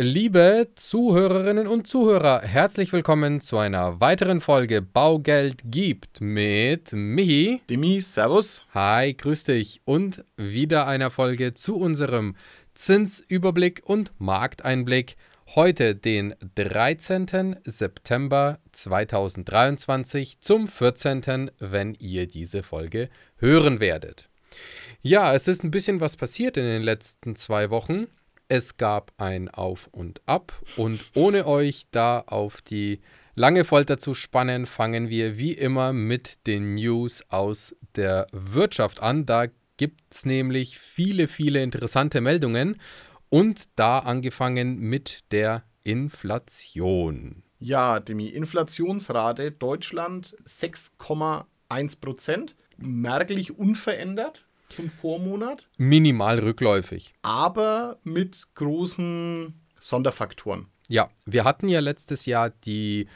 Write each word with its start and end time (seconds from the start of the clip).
Liebe 0.00 0.68
Zuhörerinnen 0.76 1.66
und 1.66 1.88
Zuhörer, 1.88 2.42
herzlich 2.42 2.92
willkommen 2.92 3.40
zu 3.40 3.58
einer 3.58 4.00
weiteren 4.00 4.40
Folge 4.40 4.80
Baugeld 4.80 5.62
gibt 5.64 6.20
mit 6.20 6.92
Michi. 6.92 7.62
Demi, 7.68 8.00
Servus. 8.00 8.64
Hi, 8.74 9.12
grüß 9.14 9.42
dich. 9.42 9.80
Und 9.84 10.24
wieder 10.36 10.86
einer 10.86 11.10
Folge 11.10 11.52
zu 11.52 11.76
unserem 11.76 12.36
Zinsüberblick 12.74 13.82
und 13.86 14.12
Markteinblick. 14.18 15.16
Heute 15.56 15.96
den 15.96 16.36
13. 16.54 17.56
September 17.64 18.60
2023 18.70 20.38
zum 20.38 20.68
14., 20.68 21.50
wenn 21.58 21.96
ihr 21.98 22.28
diese 22.28 22.62
Folge 22.62 23.08
hören 23.38 23.80
werdet. 23.80 24.28
Ja, 25.02 25.34
es 25.34 25.48
ist 25.48 25.64
ein 25.64 25.72
bisschen 25.72 26.00
was 26.00 26.16
passiert 26.16 26.56
in 26.56 26.66
den 26.66 26.82
letzten 26.82 27.34
zwei 27.34 27.70
Wochen. 27.70 28.06
Es 28.50 28.78
gab 28.78 29.12
ein 29.18 29.50
Auf 29.50 29.88
und 29.92 30.22
Ab 30.24 30.54
und 30.76 31.04
ohne 31.14 31.46
euch 31.46 31.84
da 31.90 32.20
auf 32.20 32.62
die 32.62 33.00
lange 33.34 33.64
Folter 33.64 33.98
zu 33.98 34.14
spannen, 34.14 34.64
fangen 34.64 35.10
wir 35.10 35.36
wie 35.36 35.52
immer 35.52 35.92
mit 35.92 36.46
den 36.46 36.74
News 36.74 37.22
aus 37.28 37.76
der 37.94 38.26
Wirtschaft 38.32 39.02
an. 39.02 39.26
Da 39.26 39.48
gibt 39.76 40.00
es 40.10 40.24
nämlich 40.24 40.78
viele, 40.78 41.28
viele 41.28 41.62
interessante 41.62 42.22
Meldungen 42.22 42.80
und 43.28 43.64
da 43.76 43.98
angefangen 43.98 44.78
mit 44.78 45.30
der 45.30 45.64
Inflation. 45.82 47.42
Ja, 47.58 48.00
Demi, 48.00 48.28
Inflationsrate 48.28 49.52
Deutschland 49.52 50.34
6,1 50.46 52.00
Prozent, 52.00 52.56
merklich 52.78 53.58
unverändert 53.58 54.47
zum 54.68 54.88
Vormonat. 54.88 55.68
Minimal 55.76 56.38
rückläufig. 56.40 57.14
Aber 57.22 57.98
mit 58.04 58.48
großen 58.54 59.60
Sonderfaktoren. 59.78 60.66
Ja, 60.88 61.10
wir 61.26 61.44
hatten 61.44 61.68
ja 61.68 61.80
letztes 61.80 62.26
Jahr 62.26 62.50
die 62.50 63.08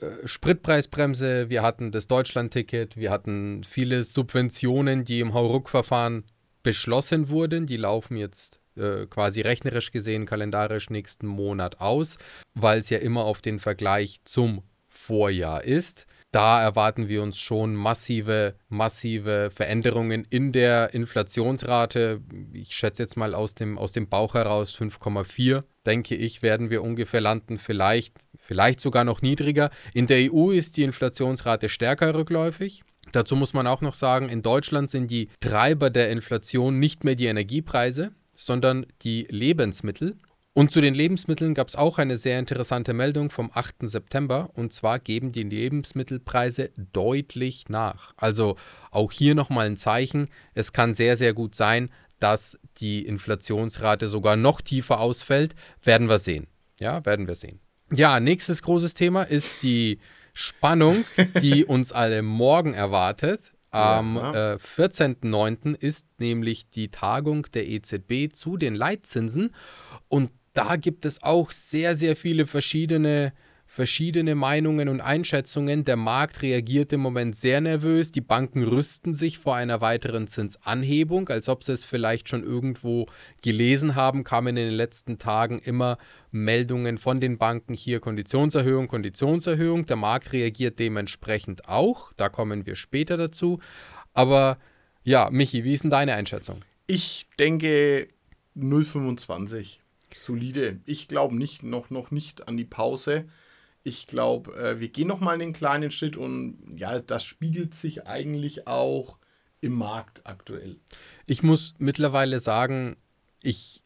äh, 0.00 0.26
Spritpreisbremse, 0.26 1.50
wir 1.50 1.62
hatten 1.62 1.92
das 1.92 2.08
Deutschlandticket, 2.08 2.96
wir 2.96 3.10
hatten 3.10 3.64
viele 3.64 4.04
Subventionen, 4.04 5.04
die 5.04 5.20
im 5.20 5.34
Hauruck-Verfahren 5.34 6.24
beschlossen 6.62 7.28
wurden. 7.28 7.66
Die 7.66 7.76
laufen 7.76 8.16
jetzt 8.16 8.60
äh, 8.76 9.06
quasi 9.06 9.40
rechnerisch 9.40 9.90
gesehen, 9.90 10.26
kalendarisch 10.26 10.90
nächsten 10.90 11.26
Monat 11.26 11.80
aus, 11.80 12.18
weil 12.54 12.80
es 12.80 12.90
ja 12.90 12.98
immer 12.98 13.24
auf 13.24 13.40
den 13.40 13.58
Vergleich 13.58 14.20
zum 14.24 14.62
Vorjahr 14.88 15.64
ist. 15.64 16.06
Da 16.32 16.62
erwarten 16.62 17.08
wir 17.08 17.22
uns 17.22 17.40
schon 17.40 17.74
massive, 17.74 18.54
massive 18.68 19.50
Veränderungen 19.52 20.24
in 20.30 20.52
der 20.52 20.94
Inflationsrate. 20.94 22.20
Ich 22.52 22.74
schätze 22.74 23.02
jetzt 23.02 23.16
mal 23.16 23.34
aus 23.34 23.56
dem, 23.56 23.76
aus 23.76 23.90
dem 23.92 24.08
Bauch 24.08 24.34
heraus 24.34 24.76
5,4, 24.76 25.62
denke 25.86 26.14
ich, 26.14 26.42
werden 26.42 26.70
wir 26.70 26.82
ungefähr 26.82 27.20
landen. 27.20 27.58
Vielleicht, 27.58 28.14
vielleicht 28.38 28.80
sogar 28.80 29.02
noch 29.02 29.22
niedriger. 29.22 29.70
In 29.92 30.06
der 30.06 30.32
EU 30.32 30.50
ist 30.50 30.76
die 30.76 30.84
Inflationsrate 30.84 31.68
stärker 31.68 32.14
rückläufig. 32.14 32.84
Dazu 33.10 33.34
muss 33.34 33.52
man 33.52 33.66
auch 33.66 33.80
noch 33.80 33.94
sagen, 33.94 34.28
in 34.28 34.42
Deutschland 34.42 34.88
sind 34.88 35.10
die 35.10 35.30
Treiber 35.40 35.90
der 35.90 36.10
Inflation 36.10 36.78
nicht 36.78 37.02
mehr 37.02 37.16
die 37.16 37.26
Energiepreise, 37.26 38.12
sondern 38.34 38.86
die 39.02 39.26
Lebensmittel. 39.30 40.16
Und 40.52 40.72
zu 40.72 40.80
den 40.80 40.94
Lebensmitteln 40.94 41.54
gab 41.54 41.68
es 41.68 41.76
auch 41.76 41.98
eine 41.98 42.16
sehr 42.16 42.38
interessante 42.38 42.92
Meldung 42.92 43.30
vom 43.30 43.50
8. 43.54 43.76
September. 43.82 44.50
Und 44.54 44.72
zwar 44.72 44.98
geben 44.98 45.30
die 45.30 45.44
Lebensmittelpreise 45.44 46.70
deutlich 46.76 47.68
nach. 47.68 48.12
Also 48.16 48.56
auch 48.90 49.12
hier 49.12 49.36
nochmal 49.36 49.66
ein 49.66 49.76
Zeichen. 49.76 50.28
Es 50.54 50.72
kann 50.72 50.92
sehr, 50.92 51.16
sehr 51.16 51.34
gut 51.34 51.54
sein, 51.54 51.90
dass 52.18 52.58
die 52.78 53.06
Inflationsrate 53.06 54.08
sogar 54.08 54.34
noch 54.36 54.60
tiefer 54.60 54.98
ausfällt. 54.98 55.54
Werden 55.82 56.08
wir 56.08 56.18
sehen. 56.18 56.48
Ja, 56.80 57.04
werden 57.06 57.28
wir 57.28 57.36
sehen. 57.36 57.60
Ja, 57.92 58.18
nächstes 58.18 58.62
großes 58.62 58.94
Thema 58.94 59.22
ist 59.22 59.62
die 59.62 60.00
Spannung, 60.34 61.04
die 61.40 61.64
uns 61.66 61.92
alle 61.92 62.22
morgen 62.22 62.74
erwartet. 62.74 63.52
Am 63.72 64.16
äh, 64.16 64.56
14.09. 64.56 65.76
ist 65.76 66.08
nämlich 66.18 66.70
die 66.70 66.90
Tagung 66.90 67.46
der 67.54 67.68
EZB 67.68 68.32
zu 68.32 68.56
den 68.56 68.74
Leitzinsen. 68.74 69.54
Und 70.08 70.32
da 70.64 70.76
gibt 70.76 71.06
es 71.06 71.22
auch 71.22 71.50
sehr, 71.52 71.94
sehr 71.94 72.16
viele 72.16 72.46
verschiedene, 72.46 73.32
verschiedene 73.64 74.34
Meinungen 74.34 74.88
und 74.90 75.00
Einschätzungen. 75.00 75.84
Der 75.84 75.96
Markt 75.96 76.42
reagiert 76.42 76.92
im 76.92 77.00
Moment 77.00 77.34
sehr 77.34 77.60
nervös. 77.62 78.12
Die 78.12 78.20
Banken 78.20 78.64
rüsten 78.64 79.14
sich 79.14 79.38
vor 79.38 79.56
einer 79.56 79.80
weiteren 79.80 80.26
Zinsanhebung, 80.26 81.28
als 81.30 81.48
ob 81.48 81.64
sie 81.64 81.72
es 81.72 81.84
vielleicht 81.84 82.28
schon 82.28 82.44
irgendwo 82.44 83.06
gelesen 83.42 83.94
haben, 83.94 84.22
kamen 84.22 84.56
in 84.56 84.66
den 84.66 84.74
letzten 84.74 85.18
Tagen 85.18 85.60
immer 85.60 85.96
Meldungen 86.30 86.98
von 86.98 87.20
den 87.20 87.38
Banken 87.38 87.72
hier 87.72 88.00
Konditionserhöhung, 88.00 88.86
Konditionserhöhung. 88.86 89.86
Der 89.86 89.96
Markt 89.96 90.32
reagiert 90.32 90.78
dementsprechend 90.78 91.68
auch. 91.68 92.12
Da 92.18 92.28
kommen 92.28 92.66
wir 92.66 92.76
später 92.76 93.16
dazu. 93.16 93.60
Aber 94.12 94.58
ja, 95.04 95.30
Michi, 95.30 95.64
wie 95.64 95.72
ist 95.72 95.84
denn 95.84 95.90
deine 95.90 96.14
Einschätzung? 96.14 96.60
Ich 96.86 97.28
denke 97.38 98.08
0,25 98.56 99.79
solide. 100.14 100.80
Ich 100.86 101.08
glaube 101.08 101.36
nicht, 101.36 101.62
noch, 101.62 101.90
noch 101.90 102.10
nicht 102.10 102.48
an 102.48 102.56
die 102.56 102.64
Pause. 102.64 103.26
Ich 103.82 104.06
glaube, 104.06 104.54
äh, 104.56 104.80
wir 104.80 104.88
gehen 104.88 105.08
noch 105.08 105.20
mal 105.20 105.34
einen 105.34 105.52
kleinen 105.52 105.90
Schritt 105.90 106.16
und 106.16 106.58
ja, 106.76 106.98
das 107.00 107.24
spiegelt 107.24 107.74
sich 107.74 108.06
eigentlich 108.06 108.66
auch 108.66 109.18
im 109.60 109.72
Markt 109.72 110.26
aktuell. 110.26 110.76
Ich 111.26 111.42
muss 111.42 111.74
mittlerweile 111.78 112.40
sagen, 112.40 112.96
ich 113.42 113.82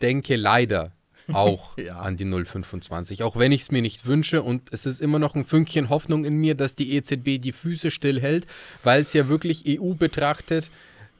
denke 0.00 0.36
leider 0.36 0.92
auch 1.32 1.78
ja. 1.78 2.00
an 2.00 2.16
die 2.16 2.24
025, 2.24 3.22
auch 3.22 3.36
wenn 3.36 3.52
ich 3.52 3.62
es 3.62 3.70
mir 3.70 3.82
nicht 3.82 4.06
wünsche 4.06 4.42
und 4.42 4.72
es 4.72 4.86
ist 4.86 5.00
immer 5.00 5.18
noch 5.18 5.34
ein 5.34 5.44
Fünkchen 5.44 5.88
Hoffnung 5.88 6.24
in 6.24 6.36
mir, 6.36 6.54
dass 6.54 6.76
die 6.76 6.94
EZB 6.94 7.40
die 7.40 7.52
Füße 7.52 7.90
stillhält, 7.90 8.46
weil 8.82 9.02
es 9.02 9.12
ja 9.12 9.28
wirklich 9.28 9.64
EU 9.66 9.94
betrachtet 9.94 10.70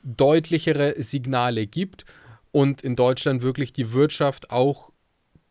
deutlichere 0.02 0.94
Signale 0.98 1.66
gibt 1.66 2.04
und 2.52 2.82
in 2.82 2.96
Deutschland 2.96 3.42
wirklich 3.42 3.72
die 3.72 3.92
Wirtschaft 3.92 4.50
auch 4.50 4.92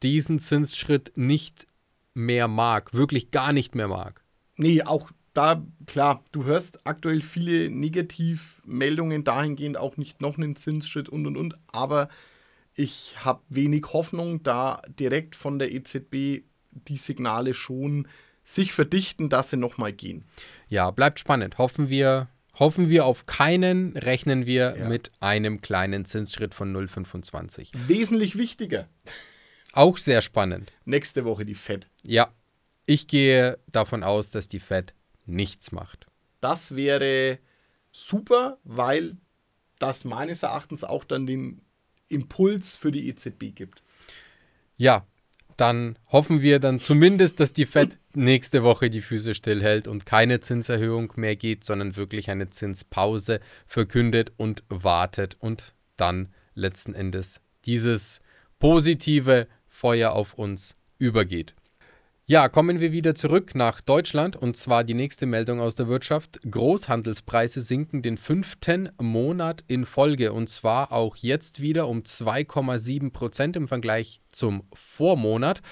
diesen 0.04 0.40
Zinsschritt 0.40 1.14
nicht 1.16 1.68
mehr 2.14 2.48
mag, 2.48 2.94
wirklich 2.94 3.32
gar 3.32 3.54
nicht 3.54 3.76
mehr 3.76 3.88
mag. 3.88 4.24
Nee, 4.56 4.84
auch 4.84 5.12
da, 5.34 5.66
klar, 5.86 6.24
du 6.32 6.44
hörst 6.46 6.86
aktuell 6.86 7.22
viele 7.22 7.70
Negativmeldungen 7.70 9.24
dahingehend, 9.24 9.78
auch 9.78 9.98
nicht 9.98 10.22
noch 10.22 10.38
einen 10.38 10.56
Zinsschritt 10.56 11.08
und 11.08 11.28
und 11.28 11.38
und, 11.38 11.56
aber 11.68 12.10
ich 12.76 13.16
habe 13.24 13.42
wenig 13.50 13.86
Hoffnung, 13.94 14.44
da 14.44 14.81
direkt 15.00 15.36
von 15.36 15.60
der 15.60 15.72
EZB 15.72 16.44
die 16.72 16.98
Signale 16.98 17.54
schon 17.54 18.08
sich 18.44 18.74
verdichten, 18.74 19.30
dass 19.30 19.50
sie 19.50 19.58
nochmal 19.58 19.94
gehen. 19.94 20.26
Ja, 20.70 20.92
bleibt 20.92 21.20
spannend. 21.20 21.58
Hoffen 21.58 21.90
wir, 21.90 22.30
Hoffen 22.59 22.90
wir 22.90 23.06
auf 23.06 23.25
keinen, 23.25 23.96
rechnen 23.96 24.46
wir 24.46 24.75
ja. 24.78 24.88
mit 24.90 25.12
einem 25.22 25.62
kleinen 25.62 26.03
Zinsschritt 26.03 26.53
von 26.53 26.75
0,25. 26.75 27.70
Wesentlich 27.88 28.38
wichtiger. 28.38 28.90
Auch 29.72 29.97
sehr 29.97 30.20
spannend. 30.20 30.72
Nächste 30.84 31.24
Woche 31.24 31.46
die 31.46 31.56
Fed. 31.56 31.88
Ja, 32.03 32.34
ich 32.86 33.08
gehe 33.08 33.58
davon 33.72 34.03
aus, 34.03 34.31
dass 34.31 34.50
die 34.50 34.59
Fed 34.59 34.94
nichts 35.25 35.72
macht. 35.72 36.08
Das 36.42 36.75
wäre 36.75 37.40
super, 37.92 38.58
weil 38.64 39.16
das 39.78 40.03
meines 40.03 40.44
Erachtens 40.44 40.84
auch 40.84 41.06
dann 41.06 41.25
den 41.25 41.62
Impuls 42.09 42.75
für 42.75 42.92
die 42.92 43.08
EZB 43.08 43.56
gibt. 43.56 43.84
Ja, 44.78 45.06
dann 45.59 46.00
hoffen 46.08 46.42
wir 46.42 46.59
dann 46.59 46.80
zumindest, 46.80 47.40
dass 47.40 47.52
die 47.52 47.66
Fed 47.66 48.00
nächste 48.14 48.64
Woche 48.64 48.90
die 48.90 49.02
Füße 49.02 49.36
stillhält 49.36 49.88
und 49.88 50.06
keine 50.06 50.40
Zinserhöhung 50.40 51.12
mehr 51.18 51.36
geht, 51.36 51.66
sondern 51.66 51.96
wirklich 51.97 52.30
eine 52.30 52.50
Zinspause 52.50 53.42
verkündet 53.68 54.31
und 54.38 54.64
wartet 54.69 55.36
und 55.40 55.74
dann 55.98 56.30
letzten 56.56 56.94
Endes 56.94 57.42
dieses 57.66 58.22
positive 58.58 59.48
Feuer 59.68 60.14
auf 60.14 60.33
uns 60.33 60.78
übergeht. 60.98 61.56
Ja, 62.31 62.48
kommen 62.48 62.80
wir 62.80 62.92
wieder 62.92 63.16
zurück 63.16 63.56
nach 63.56 63.81
Deutschland 63.81 64.36
und 64.36 64.56
zwar 64.56 64.84
die 64.84 64.94
nächste 64.94 65.26
Meldung 65.26 65.60
aus 65.60 65.74
der 65.74 65.88
Wirtschaft. 65.88 66.40
Großhandelspreise 66.48 67.60
sinken 67.60 68.04
den 68.04 68.18
fünften 68.18 68.92
Monat 69.02 69.64
in 69.68 69.84
Folge 69.84 70.31
und 70.31 70.48
zwar 70.48 70.92
auch 70.92 71.16
jetzt 71.16 71.60
wieder 71.60 71.88
um 71.88 72.02
2,7 72.02 73.10
Prozent 73.12 73.56
im 73.56 73.68
Vergleich 73.68 74.22
zum 74.31 74.62
Vormonat. 74.74 75.64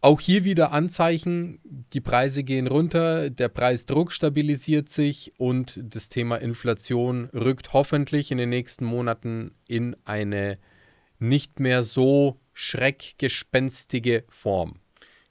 Auch 0.00 0.18
hier 0.20 0.44
wieder 0.44 0.72
Anzeichen, 0.72 1.60
die 1.92 2.00
Preise 2.00 2.42
gehen 2.42 2.66
runter, 2.66 3.28
der 3.28 3.50
Preisdruck 3.50 4.14
stabilisiert 4.14 4.88
sich 4.88 5.34
und 5.36 5.78
das 5.82 6.08
Thema 6.08 6.36
Inflation 6.36 7.26
rückt 7.34 7.74
hoffentlich 7.74 8.30
in 8.30 8.38
den 8.38 8.48
nächsten 8.48 8.86
Monaten 8.86 9.54
in 9.68 9.94
eine 10.06 10.56
nicht 11.18 11.60
mehr 11.60 11.82
so 11.82 12.40
schreckgespenstige 12.54 14.24
Form. 14.30 14.80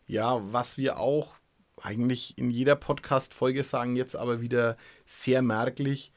Ja, 0.10 0.42
was 0.52 0.80
wir 0.80 0.98
auch 0.98 1.36
eigentlich 1.80 2.36
in 2.36 2.50
jeder 2.50 2.76
Podcast-Folge 2.76 3.64
sagen, 3.64 3.96
jetzt 3.96 4.16
aber 4.16 4.42
wieder 4.42 4.76
sehr 5.06 5.44
merklich. 5.44 6.12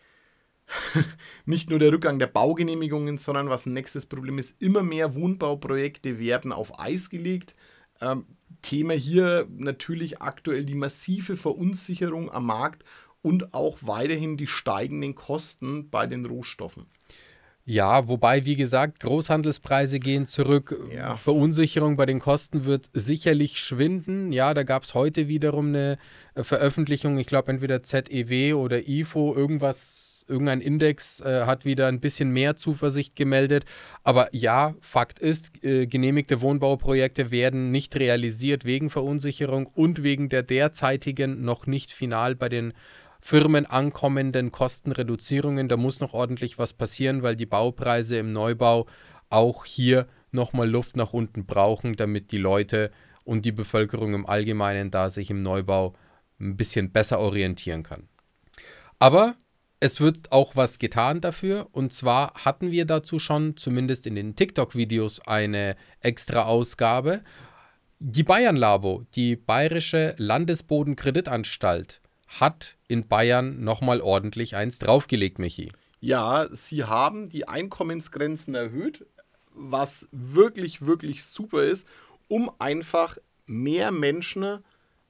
nicht 1.44 1.68
nur 1.68 1.78
der 1.78 1.92
Rückgang 1.92 2.18
der 2.18 2.26
Baugenehmigungen, 2.26 3.18
sondern 3.18 3.50
was 3.50 3.66
ein 3.66 3.74
nächstes 3.74 4.06
Problem 4.06 4.38
ist, 4.38 4.62
immer 4.62 4.82
mehr 4.82 5.14
Wohnbauprojekte 5.14 6.18
werden 6.18 6.52
auf 6.52 6.80
Eis 6.80 7.10
gelegt. 7.10 7.54
Ähm, 8.00 8.24
Thema 8.62 8.94
hier 8.94 9.46
natürlich 9.50 10.22
aktuell 10.22 10.64
die 10.64 10.74
massive 10.74 11.36
Verunsicherung 11.36 12.32
am 12.32 12.46
Markt 12.46 12.84
und 13.20 13.52
auch 13.52 13.76
weiterhin 13.82 14.38
die 14.38 14.46
steigenden 14.46 15.14
Kosten 15.14 15.90
bei 15.90 16.06
den 16.06 16.24
Rohstoffen. 16.24 16.86
Ja, 17.64 18.09
wobei, 18.09 18.44
wie 18.44 18.56
gesagt, 18.56 18.99
Großhandelspreise 19.00 20.00
gehen 20.00 20.26
zurück. 20.26 20.76
Ja. 20.93 21.14
Verunsicherung 21.14 21.97
bei 21.97 22.06
den 22.06 22.19
Kosten 22.19 22.64
wird 22.64 22.91
sicherlich 22.93 23.61
schwinden. 23.61 24.32
Ja, 24.32 24.53
da 24.53 24.64
gab 24.64 24.82
es 24.82 24.94
heute 24.94 25.29
wiederum 25.29 25.69
eine 25.69 25.97
äh, 26.35 26.43
Veröffentlichung, 26.43 27.19
ich 27.19 27.29
glaube 27.29 27.53
entweder 27.53 27.85
ZEW 27.85 28.55
oder 28.55 28.88
IFO, 28.88 29.37
irgendwas, 29.37 30.26
irgendein 30.29 30.61
Index 30.61 31.20
äh, 31.20 31.44
hat 31.47 31.64
wieder 31.64 31.87
ein 31.87 32.00
bisschen 32.00 32.32
mehr 32.32 32.56
Zuversicht 32.56 33.14
gemeldet. 33.14 33.64
Aber 34.03 34.29
ja, 34.32 34.75
Fakt 34.81 35.20
ist, 35.20 35.64
äh, 35.64 35.87
genehmigte 35.87 36.41
Wohnbauprojekte 36.41 37.31
werden 37.31 37.70
nicht 37.70 37.94
realisiert 37.94 38.64
wegen 38.64 38.91
Verunsicherung 38.91 39.67
und 39.67 40.03
wegen 40.03 40.29
der 40.29 40.43
derzeitigen 40.43 41.44
noch 41.44 41.69
nicht 41.69 41.93
final 41.93 42.35
bei 42.35 42.49
den 42.49 42.73
Firmen 43.24 43.66
ankommenden 43.66 44.50
Kostenreduzierungen. 44.50 45.69
Da 45.69 45.76
muss 45.76 46.00
noch 46.00 46.12
ordentlich 46.12 46.58
was 46.58 46.72
passieren, 46.72 47.22
weil 47.22 47.36
die 47.36 47.46
Baupreise 47.46 48.19
im 48.19 48.32
Neubau 48.32 48.86
auch 49.30 49.64
hier 49.64 50.08
nochmal 50.32 50.69
Luft 50.69 50.96
nach 50.96 51.12
unten 51.12 51.46
brauchen, 51.46 51.94
damit 51.94 52.32
die 52.32 52.38
Leute 52.38 52.90
und 53.22 53.44
die 53.44 53.52
Bevölkerung 53.52 54.12
im 54.12 54.26
Allgemeinen 54.26 54.90
da 54.90 55.08
sich 55.08 55.30
im 55.30 55.44
Neubau 55.44 55.92
ein 56.40 56.56
bisschen 56.56 56.90
besser 56.90 57.20
orientieren 57.20 57.84
kann. 57.84 58.08
Aber 58.98 59.36
es 59.78 60.00
wird 60.00 60.32
auch 60.32 60.56
was 60.56 60.80
getan 60.80 61.20
dafür. 61.20 61.68
Und 61.70 61.92
zwar 61.92 62.34
hatten 62.34 62.72
wir 62.72 62.86
dazu 62.86 63.20
schon, 63.20 63.56
zumindest 63.56 64.08
in 64.08 64.16
den 64.16 64.34
TikTok-Videos, 64.34 65.20
eine 65.28 65.76
extra 66.00 66.42
Ausgabe. 66.42 67.22
Die 68.00 68.25
Bayern 68.25 68.56
Labo, 68.56 69.04
die 69.14 69.36
Bayerische 69.36 70.16
Landesbodenkreditanstalt, 70.18 72.01
hat 72.40 72.76
in 72.88 73.08
Bayern 73.08 73.62
nochmal 73.62 74.00
ordentlich 74.00 74.56
eins 74.56 74.79
draufgelegt, 74.79 75.38
Michi. 75.38 75.70
Ja, 76.00 76.49
sie 76.50 76.84
haben 76.84 77.29
die 77.29 77.46
Einkommensgrenzen 77.46 78.55
erhöht, 78.55 79.06
was 79.55 80.08
wirklich, 80.11 80.87
wirklich 80.87 81.25
super 81.25 81.62
ist, 81.62 81.87
um 82.29 82.50
einfach 82.58 83.19
mehr 83.46 83.90
Menschen 83.93 84.64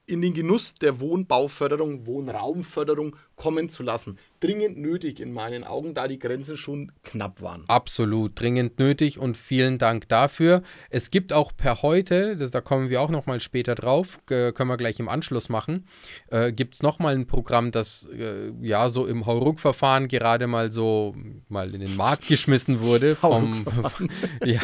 in 0.07 0.21
den 0.21 0.35
Genuss 0.35 0.75
der 0.75 1.01
Wohnbauförderung, 1.01 2.07
Wohnraumförderung 2.07 3.17
kommen 3.43 3.69
zu 3.69 3.83
lassen. 3.83 4.19
Dringend 4.39 4.79
nötig 4.79 5.19
in 5.19 5.33
meinen 5.33 5.65
Augen, 5.65 5.95
da 5.95 6.07
die 6.07 6.21
Grenzen 6.21 6.57
schon 6.57 6.93
knapp 7.03 7.43
waren. 7.43 7.65
Absolut 7.67 8.39
dringend 8.41 8.79
nötig 8.79 9.19
und 9.19 9.37
vielen 9.37 9.79
Dank 9.79 10.07
dafür. 10.07 10.63
Es 10.91 11.11
gibt 11.11 11.33
auch 11.33 11.51
per 11.57 11.83
heute, 11.83 12.37
das, 12.37 12.53
da 12.53 12.61
kommen 12.61 12.89
wir 12.89 13.01
auch 13.01 13.11
nochmal 13.11 13.41
später 13.41 13.75
drauf, 13.75 14.21
äh, 14.31 14.53
können 14.53 14.71
wir 14.71 14.77
gleich 14.77 15.01
im 15.01 15.09
Anschluss 15.09 15.49
machen, 15.49 15.87
äh, 16.31 16.53
gibt 16.53 16.77
es 16.77 16.85
nochmal 16.85 17.15
ein 17.17 17.27
Programm, 17.27 17.73
das 17.73 18.09
äh, 18.17 18.53
ja 18.61 18.89
so 18.89 19.07
im 19.07 19.27
Hauruck-Verfahren 19.27 20.07
gerade 20.07 20.47
mal 20.47 20.71
so 20.71 21.17
mal 21.49 21.75
in 21.75 21.81
den 21.81 21.97
Markt 21.97 22.29
geschmissen 22.29 22.79
wurde. 22.79 23.17
Vom, 23.23 23.67
ja, 24.45 24.61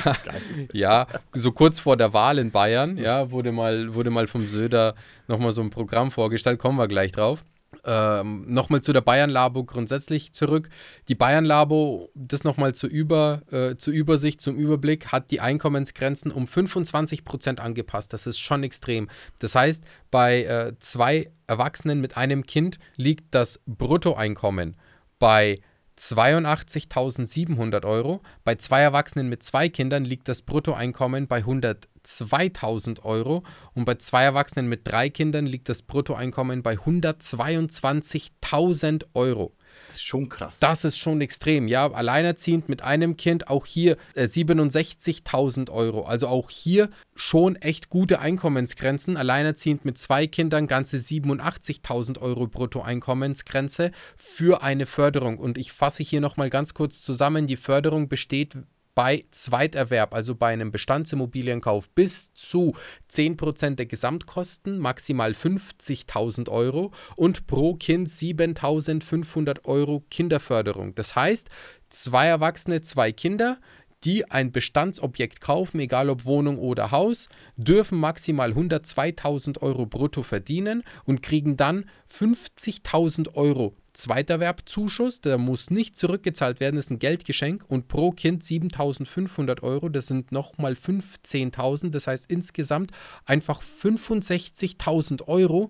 ja, 0.72 1.06
so 1.32 1.50
kurz 1.50 1.80
vor 1.80 1.96
der 1.96 2.12
Wahl 2.12 2.38
in 2.38 2.52
Bayern, 2.52 2.96
ja, 2.96 3.32
wurde 3.32 3.50
mal, 3.50 3.94
wurde 3.94 4.10
mal 4.10 4.28
vom 4.28 4.46
Söder 4.46 4.94
nochmal 5.26 5.50
so 5.50 5.62
ein 5.62 5.70
Programm 5.70 6.12
vorgestellt, 6.12 6.60
kommen 6.60 6.78
wir 6.78 6.86
gleich 6.86 7.10
drauf. 7.10 7.42
Ähm, 7.84 8.44
nochmal 8.46 8.80
zu 8.80 8.92
der 8.92 9.02
Bayern-Labo 9.02 9.64
grundsätzlich 9.64 10.32
zurück. 10.32 10.68
Die 11.08 11.14
Bayern-Labo, 11.14 12.10
das 12.14 12.42
nochmal 12.42 12.74
zur, 12.74 12.88
Über, 12.88 13.42
äh, 13.50 13.76
zur 13.76 13.92
Übersicht, 13.92 14.40
zum 14.40 14.56
Überblick, 14.56 15.08
hat 15.08 15.30
die 15.30 15.40
Einkommensgrenzen 15.40 16.32
um 16.32 16.46
25 16.46 17.24
Prozent 17.24 17.60
angepasst. 17.60 18.12
Das 18.12 18.26
ist 18.26 18.38
schon 18.38 18.62
extrem. 18.62 19.08
Das 19.38 19.54
heißt, 19.54 19.84
bei 20.10 20.44
äh, 20.44 20.72
zwei 20.78 21.30
Erwachsenen 21.46 22.00
mit 22.00 22.16
einem 22.16 22.44
Kind 22.44 22.78
liegt 22.96 23.34
das 23.34 23.60
Bruttoeinkommen 23.66 24.76
bei 25.18 25.58
82.700 25.98 27.84
Euro. 27.84 28.22
Bei 28.44 28.54
zwei 28.54 28.80
Erwachsenen 28.80 29.28
mit 29.28 29.42
zwei 29.42 29.68
Kindern 29.68 30.04
liegt 30.04 30.28
das 30.28 30.42
Bruttoeinkommen 30.42 31.26
bei 31.26 31.40
102.000 31.40 33.02
Euro 33.02 33.42
und 33.74 33.84
bei 33.84 33.96
zwei 33.96 34.22
Erwachsenen 34.24 34.68
mit 34.68 34.86
drei 34.86 35.10
Kindern 35.10 35.46
liegt 35.46 35.68
das 35.68 35.82
Bruttoeinkommen 35.82 36.62
bei 36.62 36.74
122.000 36.74 39.06
Euro. 39.14 39.57
Das 39.88 39.96
ist 39.96 40.04
schon 40.04 40.28
krass. 40.28 40.58
Das 40.58 40.84
ist 40.84 40.98
schon 40.98 41.22
extrem. 41.22 41.66
Ja, 41.66 41.90
alleinerziehend 41.90 42.68
mit 42.68 42.82
einem 42.82 43.16
Kind, 43.16 43.48
auch 43.48 43.64
hier 43.64 43.96
äh, 44.14 44.24
67.000 44.24 45.70
Euro. 45.70 46.04
Also 46.04 46.28
auch 46.28 46.50
hier 46.50 46.90
schon 47.14 47.56
echt 47.56 47.88
gute 47.88 48.18
Einkommensgrenzen. 48.18 49.16
Alleinerziehend 49.16 49.86
mit 49.86 49.96
zwei 49.96 50.26
Kindern 50.26 50.66
ganze 50.66 50.98
87.000 50.98 52.20
Euro 52.20 52.46
Bruttoeinkommensgrenze 52.46 53.92
für 54.14 54.62
eine 54.62 54.84
Förderung. 54.84 55.38
Und 55.38 55.56
ich 55.56 55.72
fasse 55.72 56.02
hier 56.02 56.20
nochmal 56.20 56.50
ganz 56.50 56.74
kurz 56.74 57.00
zusammen. 57.00 57.46
Die 57.46 57.56
Förderung 57.56 58.10
besteht 58.10 58.58
bei 58.98 59.24
Zweiterwerb, 59.30 60.12
also 60.12 60.34
bei 60.34 60.48
einem 60.52 60.72
Bestandsimmobilienkauf, 60.72 61.88
bis 61.90 62.34
zu 62.34 62.74
10% 63.08 63.76
der 63.76 63.86
Gesamtkosten, 63.86 64.80
maximal 64.80 65.30
50.000 65.30 66.48
Euro 66.48 66.90
und 67.14 67.46
pro 67.46 67.76
Kind 67.76 68.08
7.500 68.08 69.66
Euro 69.66 70.02
Kinderförderung. 70.10 70.96
Das 70.96 71.14
heißt, 71.14 71.48
zwei 71.88 72.26
Erwachsene, 72.26 72.82
zwei 72.82 73.12
Kinder, 73.12 73.58
die 74.04 74.30
ein 74.30 74.52
Bestandsobjekt 74.52 75.40
kaufen, 75.40 75.80
egal 75.80 76.08
ob 76.10 76.24
Wohnung 76.24 76.58
oder 76.58 76.90
Haus, 76.90 77.28
dürfen 77.56 77.98
maximal 77.98 78.52
102.000 78.52 79.60
Euro 79.60 79.86
brutto 79.86 80.22
verdienen 80.22 80.84
und 81.04 81.22
kriegen 81.22 81.56
dann 81.56 81.84
50.000 82.08 83.34
Euro 83.34 83.74
Zweiterwerbzuschuss, 83.98 85.20
der 85.22 85.38
muss 85.38 85.70
nicht 85.70 85.98
zurückgezahlt 85.98 86.60
werden, 86.60 86.76
ist 86.76 86.90
ein 86.90 87.00
Geldgeschenk 87.00 87.64
und 87.66 87.88
pro 87.88 88.12
Kind 88.12 88.44
7.500 88.44 89.62
Euro, 89.62 89.88
das 89.88 90.06
sind 90.06 90.30
nochmal 90.30 90.74
15.000, 90.74 91.90
das 91.90 92.06
heißt 92.06 92.30
insgesamt 92.30 92.92
einfach 93.24 93.60
65.000 93.60 95.26
Euro, 95.26 95.68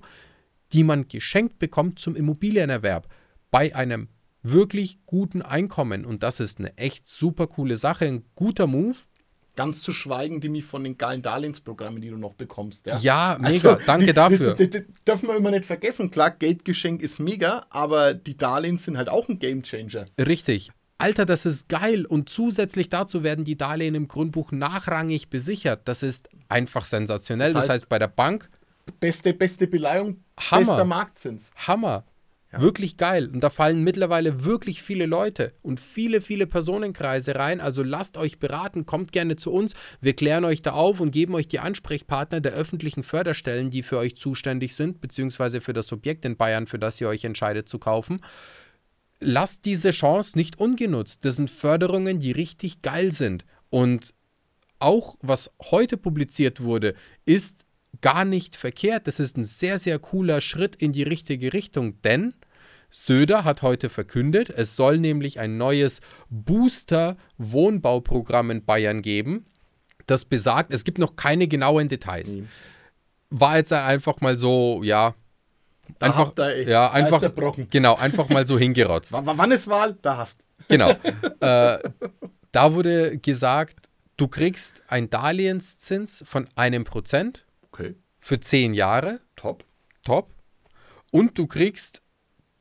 die 0.74 0.84
man 0.84 1.08
geschenkt 1.08 1.58
bekommt 1.58 1.98
zum 1.98 2.16
Immobilienerwerb 2.16 3.08
bei 3.50 3.74
einem 3.74 4.08
wirklich 4.42 4.98
guten 5.06 5.42
Einkommen 5.42 6.04
und 6.04 6.22
das 6.22 6.40
ist 6.40 6.58
eine 6.58 6.76
echt 6.76 7.06
super 7.06 7.46
coole 7.46 7.76
Sache, 7.76 8.06
ein 8.06 8.24
guter 8.34 8.66
Move 8.66 8.96
Ganz 9.58 9.82
zu 9.82 9.92
schweigen, 9.92 10.40
die 10.40 10.50
mich 10.50 10.64
von 10.64 10.84
den 10.84 10.96
geilen 10.98 11.20
Darlehensprogrammen, 11.20 12.00
die 12.00 12.10
du 12.10 12.16
noch 12.16 12.34
bekommst. 12.34 12.86
Ja, 12.86 12.96
ja 12.98 13.38
mega. 13.40 13.70
Also, 13.72 13.84
Danke 13.86 14.06
die, 14.06 14.12
dafür. 14.12 14.54
Das, 14.54 14.70
das, 14.70 14.82
dürfen 15.04 15.28
wir 15.28 15.36
immer 15.36 15.50
nicht 15.50 15.64
vergessen. 15.64 16.12
Klar, 16.12 16.30
Geldgeschenk 16.30 17.02
ist 17.02 17.18
mega, 17.18 17.66
aber 17.70 18.14
die 18.14 18.36
Darlehen 18.36 18.78
sind 18.78 18.96
halt 18.96 19.08
auch 19.08 19.28
ein 19.28 19.40
Gamechanger. 19.40 20.04
Richtig. 20.16 20.70
Alter, 20.98 21.26
das 21.26 21.44
ist 21.44 21.68
geil. 21.68 22.06
Und 22.06 22.28
zusätzlich 22.28 22.88
dazu 22.88 23.24
werden 23.24 23.44
die 23.44 23.56
Darlehen 23.56 23.96
im 23.96 24.06
Grundbuch 24.06 24.52
nachrangig 24.52 25.28
besichert. 25.28 25.80
Das 25.86 26.04
ist 26.04 26.28
einfach 26.48 26.84
sensationell. 26.84 27.52
Das 27.52 27.62
heißt, 27.62 27.68
das 27.68 27.74
heißt 27.74 27.88
bei 27.88 27.98
der 27.98 28.06
Bank. 28.06 28.48
Beste, 29.00 29.34
beste 29.34 29.66
Beleihung, 29.66 30.22
Hammer. 30.38 30.60
bester 30.60 30.84
Marktzins. 30.84 31.50
Hammer. 31.66 32.04
Ja. 32.50 32.62
Wirklich 32.62 32.96
geil. 32.96 33.28
Und 33.30 33.40
da 33.40 33.50
fallen 33.50 33.84
mittlerweile 33.84 34.44
wirklich 34.44 34.82
viele 34.82 35.04
Leute 35.04 35.52
und 35.60 35.80
viele, 35.80 36.22
viele 36.22 36.46
Personenkreise 36.46 37.34
rein. 37.34 37.60
Also 37.60 37.82
lasst 37.82 38.16
euch 38.16 38.38
beraten, 38.38 38.86
kommt 38.86 39.12
gerne 39.12 39.36
zu 39.36 39.52
uns. 39.52 39.74
Wir 40.00 40.14
klären 40.14 40.46
euch 40.46 40.62
da 40.62 40.72
auf 40.72 41.00
und 41.00 41.10
geben 41.10 41.34
euch 41.34 41.46
die 41.46 41.58
Ansprechpartner 41.58 42.40
der 42.40 42.52
öffentlichen 42.52 43.02
Förderstellen, 43.02 43.68
die 43.68 43.82
für 43.82 43.98
euch 43.98 44.16
zuständig 44.16 44.74
sind, 44.76 45.02
beziehungsweise 45.02 45.60
für 45.60 45.74
das 45.74 45.92
Objekt 45.92 46.24
in 46.24 46.38
Bayern, 46.38 46.66
für 46.66 46.78
das 46.78 46.98
ihr 47.02 47.08
euch 47.08 47.24
entscheidet 47.24 47.68
zu 47.68 47.78
kaufen. 47.78 48.20
Lasst 49.20 49.66
diese 49.66 49.90
Chance 49.90 50.38
nicht 50.38 50.58
ungenutzt. 50.58 51.26
Das 51.26 51.36
sind 51.36 51.50
Förderungen, 51.50 52.18
die 52.18 52.32
richtig 52.32 52.80
geil 52.80 53.12
sind. 53.12 53.44
Und 53.68 54.14
auch 54.78 55.16
was 55.20 55.52
heute 55.70 55.98
publiziert 55.98 56.62
wurde, 56.62 56.94
ist 57.26 57.66
gar 58.00 58.24
nicht 58.24 58.56
verkehrt. 58.56 59.06
Das 59.06 59.20
ist 59.20 59.36
ein 59.36 59.44
sehr, 59.44 59.78
sehr 59.78 59.98
cooler 59.98 60.40
Schritt 60.40 60.76
in 60.76 60.92
die 60.92 61.02
richtige 61.02 61.52
Richtung, 61.52 62.00
denn 62.02 62.32
Söder 62.90 63.44
hat 63.44 63.60
heute 63.62 63.88
verkündet, 63.90 64.50
es 64.50 64.74
soll 64.76 64.98
nämlich 64.98 65.40
ein 65.40 65.56
neues 65.58 66.00
Booster-Wohnbauprogramm 66.30 68.50
in 68.50 68.64
Bayern 68.64 69.02
geben, 69.02 69.44
das 70.06 70.24
besagt, 70.24 70.72
es 70.72 70.84
gibt 70.84 70.96
noch 70.98 71.16
keine 71.16 71.48
genauen 71.48 71.88
Details. 71.88 72.36
Mhm. 72.36 72.48
War 73.30 73.58
jetzt 73.58 73.74
einfach 73.74 74.22
mal 74.22 74.38
so, 74.38 74.80
ja, 74.82 75.14
einfach, 76.00 76.32
ja, 76.66 76.90
einfach, 76.90 77.20
genau, 77.70 77.96
einfach 77.96 78.30
mal 78.30 78.46
so 78.46 78.58
hingerotzt. 78.58 79.12
W 79.12 79.18
wann 79.22 79.52
ist 79.52 79.68
Wahl? 79.68 79.98
Da 80.00 80.16
hast. 80.16 80.46
Genau. 80.68 80.90
äh, 81.40 81.78
da 82.52 82.74
wurde 82.74 83.18
gesagt, 83.18 83.90
du 84.16 84.28
kriegst 84.28 84.82
einen 84.88 85.10
Darlehenszins 85.10 86.24
von 86.26 86.48
einem 86.56 86.84
Prozent 86.84 87.44
Okay. 87.78 87.94
Für 88.18 88.40
zehn 88.40 88.74
Jahre. 88.74 89.20
Top. 89.36 89.64
Top. 90.04 90.34
Und 91.10 91.38
du 91.38 91.46
kriegst 91.46 92.02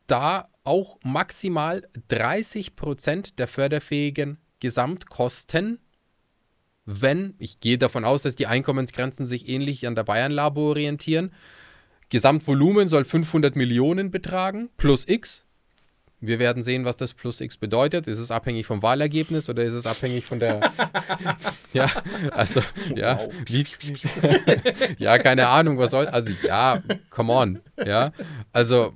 da 0.06 0.50
auch 0.64 1.00
maximal 1.04 1.88
30% 2.10 3.36
der 3.36 3.48
förderfähigen 3.48 4.38
Gesamtkosten, 4.60 5.80
wenn, 6.86 7.36
ich 7.38 7.60
gehe 7.60 7.78
davon 7.78 8.06
aus, 8.06 8.24
dass 8.24 8.36
die 8.36 8.48
Einkommensgrenzen 8.48 9.26
sich 9.26 9.50
ähnlich 9.50 9.88
an 9.88 9.96
der 9.96 10.04
Bayern-Labo 10.04 10.70
orientieren, 10.70 11.34
Gesamtvolumen 12.10 12.88
soll 12.88 13.04
500 13.04 13.58
Millionen 13.58 14.10
betragen, 14.10 14.70
plus 14.78 15.06
X. 15.06 15.47
Wir 16.20 16.40
werden 16.40 16.64
sehen, 16.64 16.84
was 16.84 16.98
das 16.98 17.14
plus 17.14 17.42
X 17.42 17.58
bedeutet. 17.58 18.08
Ist 18.08 18.18
es 18.18 18.32
abhängig 18.32 18.66
vom 18.66 18.82
Wahlergebnis 18.82 19.50
oder 19.50 19.64
ist 19.64 19.74
es 19.74 19.86
abhängig 19.86 20.26
von 20.26 20.40
der. 20.40 20.60
ja, 21.74 21.88
also, 22.32 22.62
ja. 22.96 23.20
Wie, 23.46 23.66
ja, 24.98 25.20
keine 25.20 25.48
Ahnung, 25.48 25.78
was 25.78 25.92
soll. 25.92 26.08
Also, 26.08 26.34
ja, 26.46 26.82
come 27.12 27.34
on. 27.34 27.60
Ja, 27.86 28.12
also, 28.52 28.94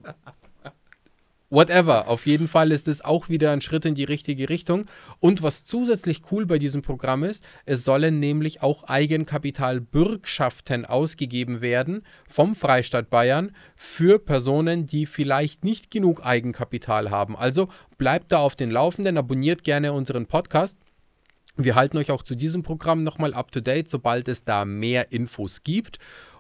whatever. 1.52 2.08
Auf 2.08 2.26
jeden 2.26 2.48
Fall 2.48 2.72
ist 2.72 2.88
es 2.88 3.06
auch 3.06 3.30
wieder 3.30 3.52
ein 3.52 3.62
Schritt 3.62 3.86
in 3.86 3.94
die 3.94 4.06
richtige 4.06 4.50
Richtung. 4.50 4.86
Und 5.20 5.44
was 5.44 5.66
zusätzlich 5.66 6.24
cool 6.32 6.48
bei 6.48 6.58
diesem 6.58 6.82
Programm 6.82 7.24
ist, 7.24 7.44
es 7.66 7.84
sollen 7.84 8.20
nämlich 8.20 8.64
auch 8.64 8.86
Eigenkapitalbürgschaften 8.86 10.86
ausgegeben 10.86 11.62
werden 11.62 12.02
vom 12.28 12.56
Freistaat 12.56 13.12
Bayern 13.12 13.52
für 13.76 14.18
Personen, 14.18 14.88
die 14.88 15.06
vielleicht 15.06 15.64
nicht 15.64 15.92
genug 15.92 16.26
Eigenkapital 16.26 17.12
haben. 17.12 17.36
Also 17.36 17.68
bleibt 18.00 18.32
da 18.32 18.40
auf 18.40 18.56
den 18.56 18.72
Laufenden, 18.72 19.18
abonniert 19.18 19.64
gerne 19.64 19.94
unseren 19.94 20.26
Podcast. 20.26 20.80
Wir 21.58 21.76
halten 21.76 21.98
euch 21.98 22.12
auch 22.12 22.24
zu 22.24 22.36
diesem 22.36 22.64
Programm 22.64 23.04
nochmal 23.04 23.34
up 23.34 23.52
to 23.52 23.60
date, 23.60 23.90
sobald 23.90 24.30
es 24.30 24.46
da 24.46 24.64
mehr 24.64 25.12
Infos 25.12 25.64
gibt. 25.64 26.00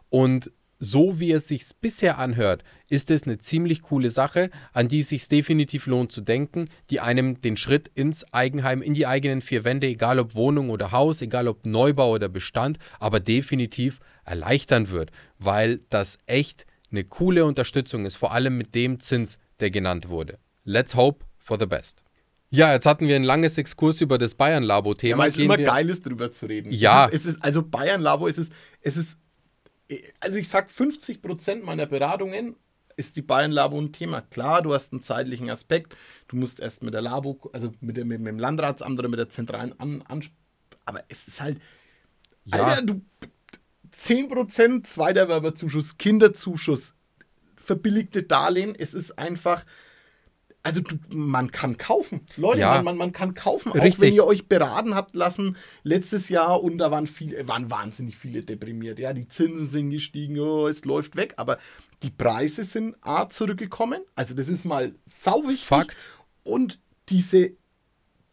Und 0.09 0.51
so 0.83 1.19
wie 1.19 1.31
es 1.31 1.47
sich 1.47 1.63
bisher 1.79 2.17
anhört, 2.17 2.63
ist 2.89 3.11
es 3.11 3.23
eine 3.23 3.37
ziemlich 3.37 3.83
coole 3.83 4.09
Sache, 4.09 4.49
an 4.73 4.87
die 4.87 5.01
es 5.01 5.09
sich 5.09 5.27
definitiv 5.27 5.85
lohnt 5.85 6.11
zu 6.11 6.21
denken, 6.21 6.65
die 6.89 6.99
einem 6.99 7.39
den 7.39 7.55
Schritt 7.55 7.87
ins 7.93 8.33
Eigenheim, 8.33 8.81
in 8.81 8.95
die 8.95 9.05
eigenen 9.05 9.41
vier 9.41 9.63
Wände, 9.63 9.85
egal 9.85 10.17
ob 10.17 10.33
Wohnung 10.33 10.71
oder 10.71 10.91
Haus, 10.91 11.21
egal 11.21 11.47
ob 11.47 11.67
Neubau 11.67 12.11
oder 12.11 12.29
Bestand, 12.29 12.79
aber 12.99 13.19
definitiv 13.19 13.99
erleichtern 14.25 14.89
wird, 14.89 15.11
weil 15.37 15.81
das 15.89 16.17
echt 16.25 16.65
eine 16.89 17.03
coole 17.03 17.45
Unterstützung 17.45 18.05
ist, 18.05 18.15
vor 18.15 18.31
allem 18.31 18.57
mit 18.57 18.73
dem 18.73 18.99
Zins, 18.99 19.37
der 19.59 19.69
genannt 19.69 20.09
wurde. 20.09 20.39
Let's 20.63 20.95
hope 20.95 21.23
for 21.37 21.59
the 21.59 21.67
best. 21.67 22.03
Ja, 22.49 22.73
jetzt 22.73 22.85
hatten 22.87 23.07
wir 23.07 23.15
ein 23.15 23.23
langes 23.23 23.57
Exkurs 23.57 24.01
über 24.01 24.17
das 24.17 24.33
Bayern-Labo-Thema. 24.33 25.11
Ja, 25.11 25.17
weil 25.19 25.29
es 25.29 25.37
immer 25.37 25.57
geil 25.57 25.89
ist, 25.89 26.05
drüber 26.05 26.31
zu 26.31 26.47
reden. 26.47 26.69
Ja. 26.71 27.05
Es 27.07 27.13
ist, 27.13 27.19
es 27.19 27.33
ist, 27.35 27.43
also 27.43 27.63
Bayern-Labo, 27.63 28.27
es 28.27 28.37
ist, 28.37 28.51
es 28.81 28.97
ist 28.97 29.19
also 30.19 30.37
ich 30.37 30.47
sag 30.47 30.71
50 30.71 31.21
Prozent 31.21 31.63
meiner 31.63 31.85
Beratungen 31.85 32.55
ist 32.97 33.15
die 33.15 33.21
Bayern-Labo 33.21 33.79
ein 33.79 33.91
Thema. 33.91 34.21
Klar, 34.21 34.61
du 34.61 34.73
hast 34.73 34.91
einen 34.91 35.01
zeitlichen 35.01 35.49
Aspekt. 35.49 35.95
Du 36.27 36.35
musst 36.35 36.59
erst 36.59 36.83
mit 36.83 36.93
der 36.93 37.01
Labo, 37.01 37.39
also 37.53 37.73
mit, 37.79 37.97
dem, 37.97 38.09
mit 38.09 38.25
dem 38.25 38.39
Landratsamt 38.39 38.99
oder 38.99 39.09
mit 39.09 39.19
der 39.19 39.29
zentralen 39.29 39.77
an, 39.79 40.03
an 40.07 40.23
aber 40.85 41.03
es 41.09 41.27
ist 41.27 41.41
halt, 41.41 41.61
ja. 42.45 42.63
Alter, 42.63 42.81
du 42.81 43.01
10% 43.95 44.83
Zweiterwerberzuschuss, 44.83 45.97
Kinderzuschuss, 45.97 46.95
verbilligte 47.55 48.23
Darlehen. 48.23 48.73
Es 48.77 48.93
ist 48.93 49.17
einfach, 49.17 49.63
also 50.63 50.81
du, 50.81 50.95
man 51.15 51.51
kann 51.51 51.77
kaufen. 51.77 52.21
Leute, 52.37 52.59
ja. 52.59 52.75
man, 52.75 52.85
man, 52.85 52.97
man, 52.97 53.11
kann 53.11 53.33
kaufen. 53.33 53.71
Richtig. 53.71 53.95
Auch 53.95 54.01
wenn 54.01 54.13
ihr 54.13 54.25
euch 54.25 54.47
beraten 54.47 54.93
habt 54.93 55.15
lassen 55.15 55.57
letztes 55.83 56.29
Jahr 56.29 56.61
und 56.61 56.77
da 56.77 56.91
waren, 56.91 57.07
viele, 57.07 57.47
waren 57.47 57.71
wahnsinnig 57.71 58.15
viele 58.15 58.41
deprimiert. 58.41 58.99
Ja, 58.99 59.13
die 59.13 59.27
Zinsen 59.27 59.67
sind 59.67 59.89
gestiegen, 59.89 60.39
oh, 60.39 60.67
es 60.67 60.85
läuft 60.85 61.15
weg. 61.15 61.33
Aber 61.37 61.57
die 62.03 62.11
Preise 62.11 62.63
sind 62.63 62.95
A 63.01 63.27
zurückgekommen. 63.27 64.01
Also 64.15 64.35
das 64.35 64.49
ist 64.49 64.65
mal 64.65 64.93
sau 65.05 65.43
wichtig. 65.47 65.67
Fakt. 65.67 66.09
Und 66.43 66.79
diese 67.09 67.51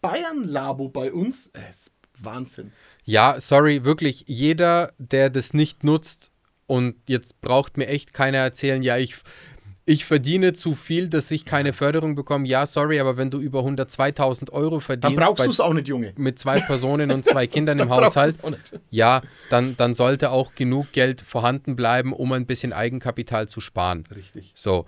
Bayern-Labo 0.03 0.89
bei 0.89 1.13
uns, 1.13 1.49
äh, 1.49 1.71
ist 1.71 1.93
Wahnsinn. 2.21 2.73
Ja, 3.05 3.41
sorry, 3.41 3.85
wirklich, 3.85 4.25
jeder, 4.27 4.93
der 4.99 5.31
das 5.31 5.55
nicht 5.55 5.85
nutzt 5.85 6.33
und 6.67 6.97
jetzt 7.09 7.41
braucht 7.41 7.77
mir 7.77 7.87
echt 7.87 8.13
keiner 8.13 8.39
erzählen, 8.39 8.83
ja, 8.83 8.99
ich 8.99 9.17
ich 9.89 10.05
verdiene 10.05 10.53
zu 10.53 10.75
viel, 10.75 11.09
dass 11.09 11.31
ich 11.31 11.47
keine 11.47 11.73
Förderung 11.73 12.15
bekomme. 12.15 12.47
Ja, 12.47 12.67
sorry, 12.67 13.01
aber 13.01 13.17
wenn 13.17 13.31
du 13.31 13.41
über 13.41 13.61
102.000 13.61 14.53
Euro 14.53 14.81
verdienst. 14.81 15.17
Dann 15.17 15.25
brauchst 15.25 15.47
du 15.47 15.51
es 15.51 15.61
auch 15.61 15.73
nicht, 15.73 15.89
Junge. 15.89 16.13
Mit 16.17 16.39
zwei 16.39 16.61
Personen 16.61 17.11
und 17.11 17.25
zwei 17.25 17.47
Kindern 17.49 17.79
im 17.79 17.89
Haushalt. 17.89 18.39
Ja, 18.91 19.23
dann, 19.49 19.79
dann 19.79 19.95
sollte 19.95 20.31
auch 20.31 20.55
genug 20.55 20.93
Geld 20.93 21.23
vorhanden 21.23 21.75
bleiben, 21.75 22.13
um 22.13 22.33
ein 22.33 22.45
bisschen 22.45 22.75
Eigenkapital 22.75 23.49
zu 23.49 23.61
sparen. 23.61 24.05
Richtig. 24.15 24.53
So. 24.55 24.85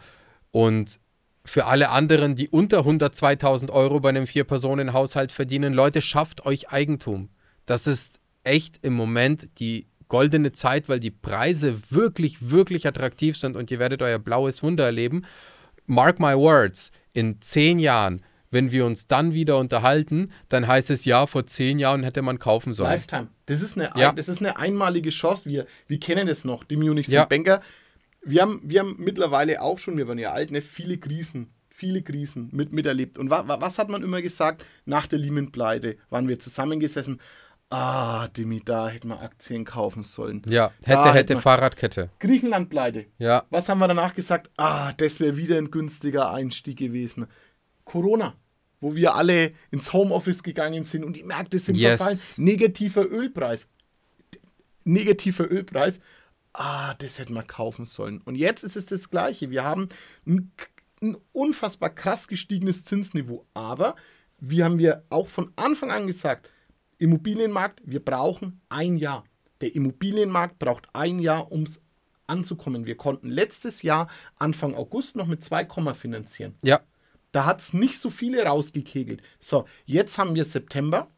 Und 0.51 1.01
für 1.47 1.65
alle 1.65 1.89
anderen, 1.89 2.35
die 2.35 2.51
unter 2.51 2.81
102.000 2.81 3.71
Euro 3.71 4.01
bei 4.01 4.11
einem 4.11 4.27
Vier-Personen-Haushalt 4.27 5.33
verdienen, 5.33 5.73
Leute, 5.73 6.03
schafft 6.03 6.45
euch 6.45 6.69
Eigentum. 6.69 7.31
Das 7.65 7.87
ist 7.87 8.21
echt 8.45 8.81
im 8.83 8.93
Moment 8.93 9.49
die 9.61 9.87
goldene 10.11 10.53
Zeit, 10.53 10.91
weil 10.91 11.01
die 11.01 11.11
Preise 11.11 11.79
wirklich, 11.89 12.51
wirklich 12.51 12.87
attraktiv 12.87 13.39
sind 13.39 13.57
und 13.57 13.71
ihr 13.71 13.79
werdet 13.79 14.03
euer 14.03 14.19
blaues 14.19 14.63
Wunder 14.63 14.85
erleben. 14.85 15.23
Mark 15.87 16.21
my 16.21 16.37
words, 16.37 16.93
in 17.15 17.41
zehn 17.41 17.79
Jahren, 17.79 18.23
wenn 18.51 18.71
wir 18.71 18.85
uns 18.85 19.07
dann 19.07 19.33
wieder 19.33 19.57
unterhalten, 19.57 20.31
dann 20.51 20.67
heißt 20.67 20.91
es 20.91 21.07
ja, 21.07 21.27
vor 21.27 21.47
zehn 21.47 21.79
Jahren 21.79 22.03
hätte 22.03 22.21
man 22.21 22.39
kaufen 22.39 22.75
sollen. 22.75 22.91
Lifetime. 22.91 23.29
Das 23.47 23.63
ist 23.63 23.79
eine, 23.79 23.93
ja. 23.97 24.13
das 24.13 24.29
ist 24.29 24.41
eine 24.41 24.59
einmalige 24.59 25.11
Chance. 25.11 25.49
Wir, 25.49 25.65
wir 25.87 25.99
kennen 25.99 26.29
es 26.29 26.45
noch, 26.45 26.65
die 26.65 26.77
Munich 26.77 27.09
ja. 27.09 27.25
Banker. 27.25 27.61
Wir 28.23 28.43
haben, 28.43 28.61
wir 28.65 28.81
haben 28.81 28.97
mittlerweile 28.99 29.63
auch 29.63 29.79
schon, 29.79 29.97
wir 29.97 30.07
waren 30.07 30.19
ja 30.19 30.33
alt, 30.33 30.51
ne, 30.51 30.61
viele 30.61 30.99
Krisen 30.99 31.49
viele 31.81 32.03
Krisen 32.03 32.51
mit, 32.53 32.73
miterlebt. 32.73 33.17
Und 33.17 33.31
wa, 33.31 33.43
was 33.47 33.79
hat 33.79 33.89
man 33.89 34.03
immer 34.03 34.21
gesagt? 34.21 34.67
Nach 34.85 35.07
der 35.07 35.19
Lehman-Pleite 35.19 35.97
waren 36.11 36.29
wir 36.29 36.39
zusammengesessen 36.39 37.21
Ah, 37.73 38.27
Dimi, 38.27 38.61
da 38.65 38.89
hätten 38.89 39.09
wir 39.09 39.21
Aktien 39.21 39.65
kaufen 39.65 40.03
sollen. 40.03 40.43
Ja, 40.49 40.73
hätte, 40.83 41.03
da 41.03 41.15
hätte, 41.15 41.37
Fahrradkette. 41.41 42.11
Griechenland 42.19 42.69
pleite. 42.69 43.07
Ja. 43.19 43.45
Was 43.51 43.69
haben 43.69 43.79
wir 43.79 43.87
danach 43.87 44.13
gesagt? 44.13 44.51
Ah, 44.57 44.93
das 44.97 45.21
wäre 45.21 45.37
wieder 45.37 45.57
ein 45.57 45.71
günstiger 45.71 46.33
Einstieg 46.33 46.79
gewesen. 46.79 47.29
Corona, 47.85 48.35
wo 48.81 48.97
wir 48.97 49.15
alle 49.15 49.53
ins 49.71 49.93
Homeoffice 49.93 50.43
gegangen 50.43 50.83
sind 50.83 51.05
und 51.05 51.17
die 51.17 51.23
Märkte 51.23 51.61
sind 51.61 51.77
yes. 51.77 52.03
verfallen. 52.03 52.19
Negativer 52.45 53.09
Ölpreis. 53.09 53.69
Negativer 54.83 55.49
Ölpreis. 55.49 56.01
Ah, 56.53 56.95
das 56.95 57.21
hätten 57.21 57.35
wir 57.35 57.45
kaufen 57.45 57.87
sollen. 57.87 58.21
Und 58.23 58.35
jetzt 58.35 58.65
ist 58.65 58.75
es 58.75 58.87
das 58.87 59.11
Gleiche. 59.11 59.51
Wir 59.51 59.63
haben 59.63 59.89
ein, 60.27 60.51
ein 61.01 61.17
unfassbar 61.31 61.91
krass 61.91 62.27
gestiegenes 62.27 62.85
Zinsniveau. 62.85 63.47
Aber, 63.55 63.95
wie 64.41 64.65
haben 64.65 64.79
wir 64.79 65.05
auch 65.09 65.29
von 65.29 65.53
Anfang 65.55 65.93
an 65.93 66.09
gesagt, 66.09 66.51
Immobilienmarkt, 67.01 67.81
wir 67.85 68.05
brauchen 68.05 68.61
ein 68.69 68.97
Jahr. 68.97 69.25
Der 69.61 69.75
Immobilienmarkt 69.75 70.59
braucht 70.59 70.87
ein 70.93 71.19
Jahr, 71.19 71.51
um 71.51 71.63
es 71.63 71.83
anzukommen. 72.27 72.87
Wir 72.87 72.97
konnten 72.97 73.29
letztes 73.29 73.83
Jahr, 73.83 74.09
Anfang 74.37 74.75
August, 74.75 75.17
noch 75.17 75.27
mit 75.27 75.43
2, 75.43 75.67
finanzieren. 75.95 76.55
Ja. 76.63 76.81
Da 77.33 77.47
hat 77.47 77.61
es 77.61 77.73
nicht 77.73 77.99
so 77.99 78.11
viele 78.11 78.45
rausgekegelt. 78.45 79.23
So, 79.39 79.67
jetzt 79.87 80.19
haben 80.19 80.35
wir 80.35 80.45
September. 80.45 81.09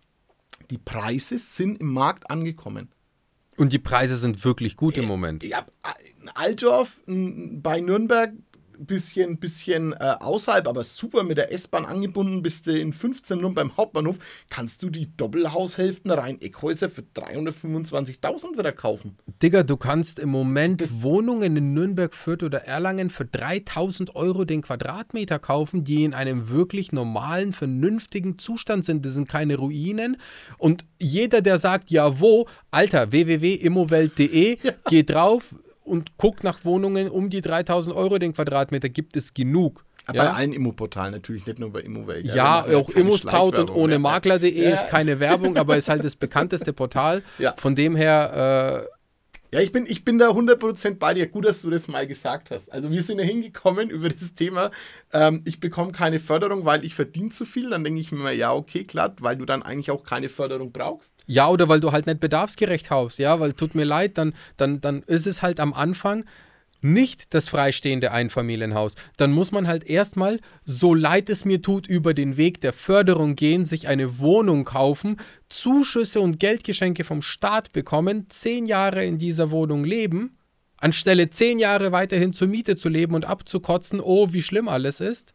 Die 0.70 0.78
Preise 0.78 1.36
sind 1.38 1.80
im 1.80 1.92
Markt 1.92 2.30
angekommen. 2.30 2.88
Und 3.56 3.72
die 3.72 3.78
Preise 3.78 4.16
sind 4.16 4.44
wirklich 4.44 4.76
gut 4.76 4.96
im 4.96 5.06
Moment. 5.06 5.44
Ja, 5.44 5.66
Altdorf 6.34 7.00
bei 7.06 7.80
Nürnberg 7.80 8.32
bisschen, 8.86 9.38
bisschen 9.38 9.92
äh, 9.92 10.16
außerhalb, 10.20 10.66
aber 10.66 10.84
super 10.84 11.22
mit 11.22 11.38
der 11.38 11.52
S-Bahn 11.52 11.84
angebunden, 11.84 12.42
bist 12.42 12.66
du 12.66 12.78
in 12.78 12.92
15 12.92 13.36
Minuten 13.38 13.54
beim 13.54 13.76
Hauptbahnhof, 13.76 14.18
kannst 14.50 14.82
du 14.82 14.90
die 14.90 15.16
Doppelhaushälften 15.16 16.10
rein 16.10 16.40
Eckhäuser 16.40 16.88
für 16.88 17.02
325.000 17.02 18.58
wieder 18.58 18.72
kaufen. 18.72 19.16
Digga, 19.42 19.62
du 19.62 19.76
kannst 19.76 20.18
im 20.18 20.30
Moment 20.30 20.80
das 20.80 21.02
Wohnungen 21.02 21.56
in 21.56 21.74
Nürnberg, 21.74 22.14
Fürth 22.14 22.42
oder 22.42 22.64
Erlangen 22.64 23.10
für 23.10 23.24
3.000 23.24 24.14
Euro 24.14 24.44
den 24.44 24.62
Quadratmeter 24.62 25.38
kaufen, 25.38 25.84
die 25.84 26.04
in 26.04 26.14
einem 26.14 26.48
wirklich 26.48 26.92
normalen, 26.92 27.52
vernünftigen 27.52 28.38
Zustand 28.38 28.84
sind. 28.84 29.04
Das 29.04 29.14
sind 29.14 29.28
keine 29.28 29.56
Ruinen. 29.56 30.16
Und 30.58 30.84
jeder, 30.98 31.40
der 31.40 31.58
sagt, 31.58 31.90
ja, 31.90 32.20
wo, 32.20 32.46
Alter, 32.70 33.12
www.immowelt.de, 33.12 34.58
ja. 34.62 34.72
geh 34.88 35.02
drauf, 35.02 35.54
und 35.84 36.16
guckt 36.16 36.44
nach 36.44 36.64
Wohnungen 36.64 37.08
um 37.08 37.30
die 37.30 37.40
3000 37.40 37.94
Euro 37.96 38.18
den 38.18 38.32
Quadratmeter, 38.32 38.88
gibt 38.88 39.16
es 39.16 39.34
genug. 39.34 39.84
Bei 40.06 40.14
ja? 40.14 40.32
allen 40.32 40.52
Immoportalen 40.52 41.12
natürlich, 41.12 41.46
nicht 41.46 41.60
nur 41.60 41.72
bei 41.72 41.80
Immowelt. 41.80 42.24
Ja, 42.24 42.66
ja 42.68 42.76
auch 42.76 42.90
Immoscout 42.90 43.56
und 43.58 43.70
ohne 43.70 44.00
Makler.de 44.00 44.50
ja. 44.50 44.70
ist 44.70 44.88
keine 44.88 45.20
Werbung, 45.20 45.56
aber 45.56 45.76
ist 45.76 45.88
halt 45.88 46.02
das 46.02 46.16
bekannteste 46.16 46.72
Portal. 46.72 47.22
Von 47.56 47.74
dem 47.74 47.94
her 47.94 48.84
äh, 48.84 49.01
ja, 49.52 49.60
ich 49.60 49.70
bin, 49.70 49.84
ich 49.86 50.02
bin 50.02 50.18
da 50.18 50.30
100% 50.30 50.98
bei 50.98 51.12
dir. 51.12 51.26
Gut, 51.26 51.44
dass 51.44 51.60
du 51.60 51.68
das 51.68 51.86
mal 51.86 52.06
gesagt 52.06 52.50
hast. 52.50 52.72
Also 52.72 52.90
wir 52.90 53.02
sind 53.02 53.18
ja 53.18 53.24
hingekommen 53.24 53.90
über 53.90 54.08
das 54.08 54.34
Thema, 54.34 54.70
ähm, 55.12 55.42
ich 55.44 55.60
bekomme 55.60 55.92
keine 55.92 56.20
Förderung, 56.20 56.64
weil 56.64 56.84
ich 56.84 56.94
verdiene 56.94 57.28
zu 57.28 57.44
viel. 57.44 57.70
Dann 57.70 57.84
denke 57.84 58.00
ich 58.00 58.12
mir 58.12 58.18
mal, 58.18 58.34
ja, 58.34 58.54
okay, 58.54 58.84
klar, 58.84 59.14
weil 59.20 59.36
du 59.36 59.44
dann 59.44 59.62
eigentlich 59.62 59.90
auch 59.90 60.04
keine 60.04 60.30
Förderung 60.30 60.72
brauchst. 60.72 61.16
Ja, 61.26 61.48
oder 61.48 61.68
weil 61.68 61.80
du 61.80 61.92
halt 61.92 62.06
nicht 62.06 62.20
bedarfsgerecht 62.20 62.90
haust, 62.90 63.18
ja, 63.18 63.40
weil 63.40 63.52
tut 63.52 63.74
mir 63.74 63.84
leid, 63.84 64.16
dann, 64.16 64.32
dann, 64.56 64.80
dann 64.80 65.02
ist 65.02 65.26
es 65.26 65.42
halt 65.42 65.60
am 65.60 65.74
Anfang 65.74 66.24
nicht 66.82 67.32
das 67.34 67.48
freistehende 67.48 68.12
Einfamilienhaus, 68.12 68.94
dann 69.16 69.32
muss 69.32 69.52
man 69.52 69.66
halt 69.66 69.84
erstmal, 69.84 70.40
so 70.64 70.94
leid 70.94 71.30
es 71.30 71.44
mir 71.44 71.62
tut, 71.62 71.86
über 71.86 72.14
den 72.14 72.36
Weg 72.36 72.60
der 72.60 72.72
Förderung 72.72 73.36
gehen, 73.36 73.64
sich 73.64 73.88
eine 73.88 74.18
Wohnung 74.18 74.64
kaufen, 74.64 75.16
Zuschüsse 75.48 76.20
und 76.20 76.40
Geldgeschenke 76.40 77.04
vom 77.04 77.22
Staat 77.22 77.72
bekommen, 77.72 78.26
zehn 78.28 78.66
Jahre 78.66 79.04
in 79.04 79.18
dieser 79.18 79.50
Wohnung 79.50 79.84
leben, 79.84 80.36
anstelle 80.76 81.30
zehn 81.30 81.58
Jahre 81.58 81.92
weiterhin 81.92 82.32
zur 82.32 82.48
Miete 82.48 82.76
zu 82.76 82.88
leben 82.88 83.14
und 83.14 83.24
abzukotzen, 83.24 84.00
oh, 84.00 84.32
wie 84.32 84.42
schlimm 84.42 84.68
alles 84.68 85.00
ist. 85.00 85.34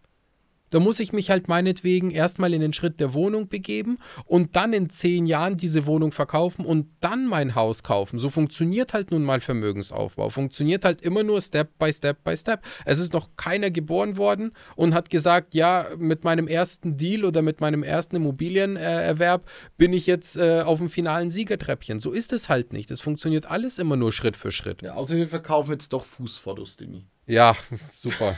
Da 0.70 0.80
muss 0.80 1.00
ich 1.00 1.14
mich 1.14 1.30
halt 1.30 1.48
meinetwegen 1.48 2.12
erstmal 2.12 2.54
in 2.54 2.62
den 2.62 2.74
Schritt 2.74 3.00
der 3.00 3.14
Wohnung 3.14 3.48
begeben 3.48 3.98
und 4.26 4.56
dann 4.56 4.74
in 4.74 4.90
zehn 4.90 5.26
Jahren 5.26 5.58
diese 5.58 5.86
Wohnung 5.86 6.12
verkaufen 6.12 6.66
und 6.66 6.88
dann 7.00 7.28
mein 7.28 7.56
Haus 7.56 7.84
kaufen. 7.84 8.20
So 8.20 8.30
funktioniert 8.30 8.94
halt 8.94 9.12
nun 9.12 9.24
mal 9.24 9.40
Vermögensaufbau. 9.40 10.30
Funktioniert 10.30 10.86
halt 10.86 11.02
immer 11.02 11.24
nur 11.24 11.42
Step 11.42 11.78
by 11.80 11.92
Step 11.92 12.24
by 12.24 12.36
Step. 12.36 12.62
Es 12.86 13.00
ist 13.00 13.14
noch 13.14 13.30
keiner 13.38 13.72
geboren 13.72 14.18
worden 14.18 14.52
und 14.76 14.94
hat 14.94 15.10
gesagt, 15.10 15.54
ja, 15.54 15.86
mit 15.98 16.24
meinem 16.24 16.48
ersten 16.48 16.98
Deal 16.98 17.26
oder 17.26 17.42
mit 17.42 17.62
meinem 17.62 17.84
ersten 17.84 18.18
Immobilienerwerb 18.18 19.50
bin 19.78 19.94
ich 19.94 20.08
jetzt 20.08 20.38
äh, 20.38 20.62
auf 20.62 20.80
dem 20.80 20.90
finalen 20.90 21.30
Siegertreppchen. 21.30 22.00
So 22.00 22.12
ist 22.12 22.34
es 22.34 22.50
halt 22.50 22.74
nicht. 22.74 22.92
Es 22.92 23.02
funktioniert 23.02 23.46
alles 23.50 23.80
immer 23.80 23.96
nur 23.96 24.12
Schritt 24.12 24.36
für 24.36 24.52
Schritt. 24.52 24.82
Ja, 24.82 24.96
außer 24.96 25.16
wir 25.16 25.28
verkaufen 25.28 25.72
jetzt 25.72 25.94
doch 25.94 26.06
Fußfotos, 26.06 26.78
Demi. 26.78 27.06
Ja, 27.28 27.56
super. 27.92 28.38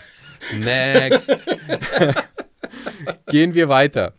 Next. 0.57 1.31
Gehen 3.27 3.53
wir 3.53 3.69
weiter. 3.69 4.13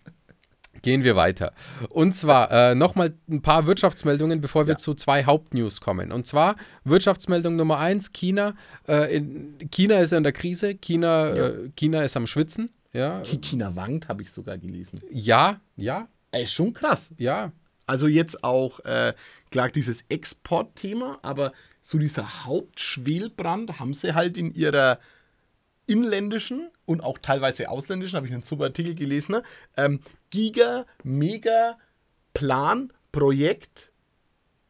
Gehen 0.83 1.05
wir 1.05 1.15
weiter. 1.15 1.53
Und 1.91 2.15
zwar 2.15 2.51
äh, 2.51 2.75
nochmal 2.75 3.13
ein 3.29 3.43
paar 3.43 3.67
Wirtschaftsmeldungen, 3.67 4.41
bevor 4.41 4.67
wir 4.67 4.75
ja. 4.75 4.79
zu 4.79 4.95
zwei 4.95 5.25
Hauptnews 5.25 5.81
kommen. 5.81 6.11
Und 6.11 6.27
zwar 6.27 6.57
Wirtschaftsmeldung 6.85 7.57
Nummer 7.57 7.79
eins: 7.79 8.13
China. 8.13 8.55
Äh, 8.89 9.15
in, 9.17 9.59
China 9.71 9.99
ist 9.99 10.13
in 10.13 10.23
der 10.23 10.33
Krise. 10.33 10.75
China, 10.77 11.35
ja. 11.35 11.49
äh, 11.49 11.71
China 11.77 12.03
ist 12.03 12.17
am 12.17 12.27
Schwitzen. 12.27 12.71
Ja. 12.93 13.23
China 13.25 13.77
wankt, 13.77 14.09
habe 14.09 14.23
ich 14.23 14.33
sogar 14.33 14.57
gelesen. 14.57 15.01
Ja, 15.11 15.61
ja. 15.77 16.09
Ey, 16.33 16.47
schon 16.47 16.73
krass. 16.73 17.13
Ja. 17.19 17.53
Also 17.87 18.07
jetzt 18.07 18.45
auch, 18.45 18.81
äh, 18.81 19.15
klar, 19.51 19.69
dieses 19.69 20.05
Exportthema, 20.09 21.19
aber 21.23 21.53
so 21.81 21.99
dieser 21.99 22.45
Hauptschwelbrand 22.45 23.81
haben 23.81 23.95
sie 23.95 24.15
halt 24.15 24.37
in 24.37 24.55
ihrer 24.55 24.99
inländischen 25.87 26.71
und 26.87 27.03
auch 27.03 27.19
teilweise 27.19 27.69
ausländischen, 27.69 28.17
habe 28.17 28.27
ich 28.27 28.33
einen 28.33 28.43
super 28.43 28.65
Artikel 28.65 28.95
gelesen, 28.95 29.33
ne? 29.33 29.43
ähm, 29.77 30.01
Giga, 30.31 30.87
Mega, 31.03 31.79
Plan, 32.33 32.93
Projekt, 33.11 33.93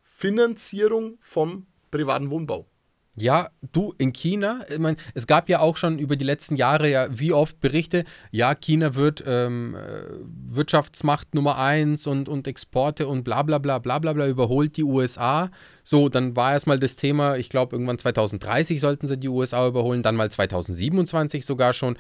Finanzierung 0.03 1.19
vom 1.21 1.67
privaten 1.91 2.31
Wohnbau. 2.31 2.70
Ja, 3.17 3.51
du, 3.73 3.93
in 3.99 4.13
China, 4.13 4.61
ich 4.71 4.79
mein, 4.79 4.97
es 5.15 5.27
gab 5.27 5.49
ja 5.49 5.59
auch 5.59 5.77
schon 5.77 5.99
über 5.99 6.15
die 6.15 6.25
letzten 6.25 6.55
Jahre 6.55 6.89
ja 6.89 7.09
wie 7.11 7.33
oft 7.33 7.59
Berichte, 7.59 8.05
ja, 8.31 8.55
China 8.55 8.95
wird 8.95 9.25
ähm, 9.27 9.75
äh, 9.75 10.05
Wirtschaftsmacht 10.47 11.35
Nummer 11.35 11.59
eins 11.59 12.07
und, 12.07 12.29
und 12.29 12.47
Exporte 12.47 13.09
und 13.09 13.25
bla 13.25 13.43
bla 13.43 13.59
bla 13.59 13.81
bla 13.81 13.99
bla 13.99 14.13
bla 14.13 14.29
überholt 14.29 14.77
die 14.77 14.85
USA. 14.85 15.51
So, 15.83 16.09
dann 16.09 16.37
war 16.37 16.53
erstmal 16.53 16.79
das 16.79 16.95
Thema, 16.95 17.37
ich 17.37 17.49
glaube, 17.49 17.75
irgendwann 17.75 17.99
2030 17.99 18.81
sollten 18.81 19.09
sie 19.09 19.19
die 19.19 19.29
USA 19.29 19.67
überholen, 19.67 20.05
dann 20.05 20.15
mal 20.15 20.31
2027 20.31 21.45
sogar 21.45 21.73
schon. 21.73 21.99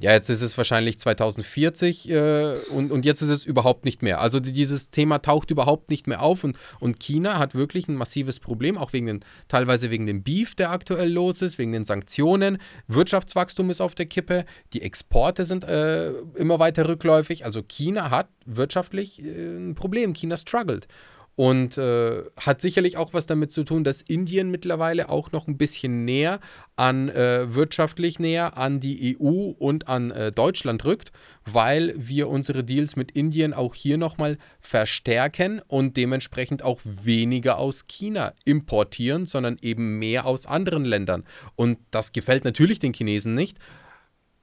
Ja, 0.00 0.10
jetzt 0.10 0.28
ist 0.28 0.42
es 0.42 0.58
wahrscheinlich 0.58 0.98
2040 0.98 2.10
äh, 2.10 2.54
und, 2.70 2.90
und 2.90 3.04
jetzt 3.04 3.22
ist 3.22 3.28
es 3.28 3.44
überhaupt 3.44 3.84
nicht 3.84 4.02
mehr. 4.02 4.20
Also 4.20 4.40
dieses 4.40 4.90
Thema 4.90 5.20
taucht 5.20 5.52
überhaupt 5.52 5.88
nicht 5.88 6.08
mehr 6.08 6.20
auf 6.20 6.42
und, 6.42 6.58
und 6.80 6.98
China 6.98 7.38
hat 7.38 7.54
wirklich 7.54 7.86
ein 7.86 7.94
massives 7.94 8.40
Problem, 8.40 8.76
auch 8.76 8.92
wegen 8.92 9.06
den, 9.06 9.20
teilweise 9.46 9.90
wegen 9.92 10.06
dem 10.06 10.24
Beef, 10.24 10.56
der 10.56 10.72
aktuell 10.72 11.12
los 11.12 11.42
ist, 11.42 11.58
wegen 11.58 11.70
den 11.70 11.84
Sanktionen. 11.84 12.58
Wirtschaftswachstum 12.88 13.70
ist 13.70 13.80
auf 13.80 13.94
der 13.94 14.06
Kippe, 14.06 14.44
die 14.72 14.82
Exporte 14.82 15.44
sind 15.44 15.62
äh, 15.62 16.10
immer 16.34 16.58
weiter 16.58 16.88
rückläufig. 16.88 17.44
Also 17.44 17.62
China 17.62 18.10
hat 18.10 18.28
wirtschaftlich 18.46 19.22
äh, 19.22 19.28
ein 19.28 19.76
Problem. 19.76 20.12
China 20.12 20.36
struggelt. 20.36 20.88
Und 21.36 21.78
äh, 21.78 22.22
hat 22.38 22.60
sicherlich 22.60 22.96
auch 22.96 23.12
was 23.12 23.26
damit 23.26 23.50
zu 23.50 23.64
tun, 23.64 23.82
dass 23.82 24.02
Indien 24.02 24.50
mittlerweile 24.50 25.08
auch 25.08 25.32
noch 25.32 25.48
ein 25.48 25.56
bisschen 25.56 26.04
näher 26.04 26.38
an, 26.76 27.08
äh, 27.08 27.52
wirtschaftlich 27.54 28.20
näher 28.20 28.56
an 28.56 28.78
die 28.78 29.16
EU 29.18 29.52
und 29.58 29.88
an 29.88 30.12
äh, 30.12 30.30
Deutschland 30.30 30.84
rückt, 30.84 31.10
weil 31.44 31.92
wir 31.96 32.28
unsere 32.28 32.62
Deals 32.62 32.94
mit 32.94 33.10
Indien 33.10 33.52
auch 33.52 33.74
hier 33.74 33.98
nochmal 33.98 34.38
verstärken 34.60 35.60
und 35.66 35.96
dementsprechend 35.96 36.62
auch 36.62 36.80
weniger 36.84 37.58
aus 37.58 37.86
China 37.88 38.32
importieren, 38.44 39.26
sondern 39.26 39.58
eben 39.60 39.98
mehr 39.98 40.26
aus 40.26 40.46
anderen 40.46 40.84
Ländern. 40.84 41.24
Und 41.56 41.78
das 41.90 42.12
gefällt 42.12 42.44
natürlich 42.44 42.78
den 42.78 42.94
Chinesen 42.94 43.34
nicht 43.34 43.58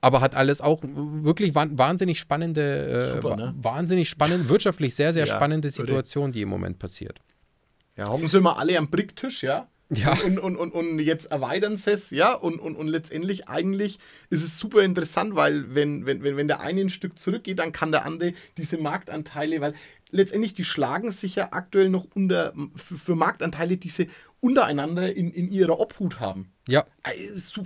aber 0.02 0.20
hat 0.20 0.34
alles 0.34 0.60
auch 0.60 0.80
wirklich 0.82 1.54
wahnsinnig 1.54 2.18
spannende, 2.18 2.60
äh, 2.60 3.14
Super, 3.14 3.36
ne? 3.36 3.54
wahnsinnig 3.56 4.10
spannend, 4.10 4.48
wirtschaftlich 4.48 4.94
sehr, 4.94 5.12
sehr 5.12 5.26
ja, 5.26 5.34
spannende 5.34 5.70
Situation, 5.70 6.32
die 6.32 6.42
im 6.42 6.48
Moment 6.48 6.78
passiert. 6.78 7.20
Ja, 7.96 8.08
hocken 8.08 8.26
sie 8.26 8.40
mal 8.40 8.54
alle 8.54 8.76
am 8.76 8.90
Bricktisch, 8.90 9.42
ja? 9.42 9.68
Ja. 9.94 10.16
Und, 10.24 10.38
und, 10.38 10.56
und, 10.56 10.72
und 10.72 10.98
jetzt 11.00 11.30
erweitern 11.30 11.76
sie 11.76 11.90
es, 11.90 12.10
ja, 12.10 12.32
und, 12.34 12.58
und, 12.58 12.76
und 12.76 12.88
letztendlich 12.88 13.48
eigentlich 13.48 13.98
ist 14.30 14.42
es 14.42 14.58
super 14.58 14.82
interessant, 14.82 15.36
weil 15.36 15.74
wenn, 15.74 16.06
wenn, 16.06 16.22
wenn, 16.22 16.36
wenn 16.36 16.48
der 16.48 16.60
eine 16.60 16.80
ein 16.80 16.90
Stück 16.90 17.18
zurückgeht, 17.18 17.58
dann 17.58 17.72
kann 17.72 17.92
der 17.92 18.06
andere 18.06 18.32
diese 18.56 18.78
Marktanteile, 18.78 19.60
weil 19.60 19.74
letztendlich 20.10 20.54
die 20.54 20.64
schlagen 20.64 21.10
sich 21.10 21.36
ja 21.36 21.48
aktuell 21.52 21.90
noch 21.90 22.06
unter 22.14 22.54
für, 22.74 22.94
für 22.94 23.14
Marktanteile, 23.14 23.76
die 23.76 23.90
sie 23.90 24.08
untereinander 24.40 25.14
in, 25.14 25.30
in 25.30 25.52
ihrer 25.52 25.78
Obhut 25.78 26.20
haben. 26.20 26.51
Ja. 26.68 26.86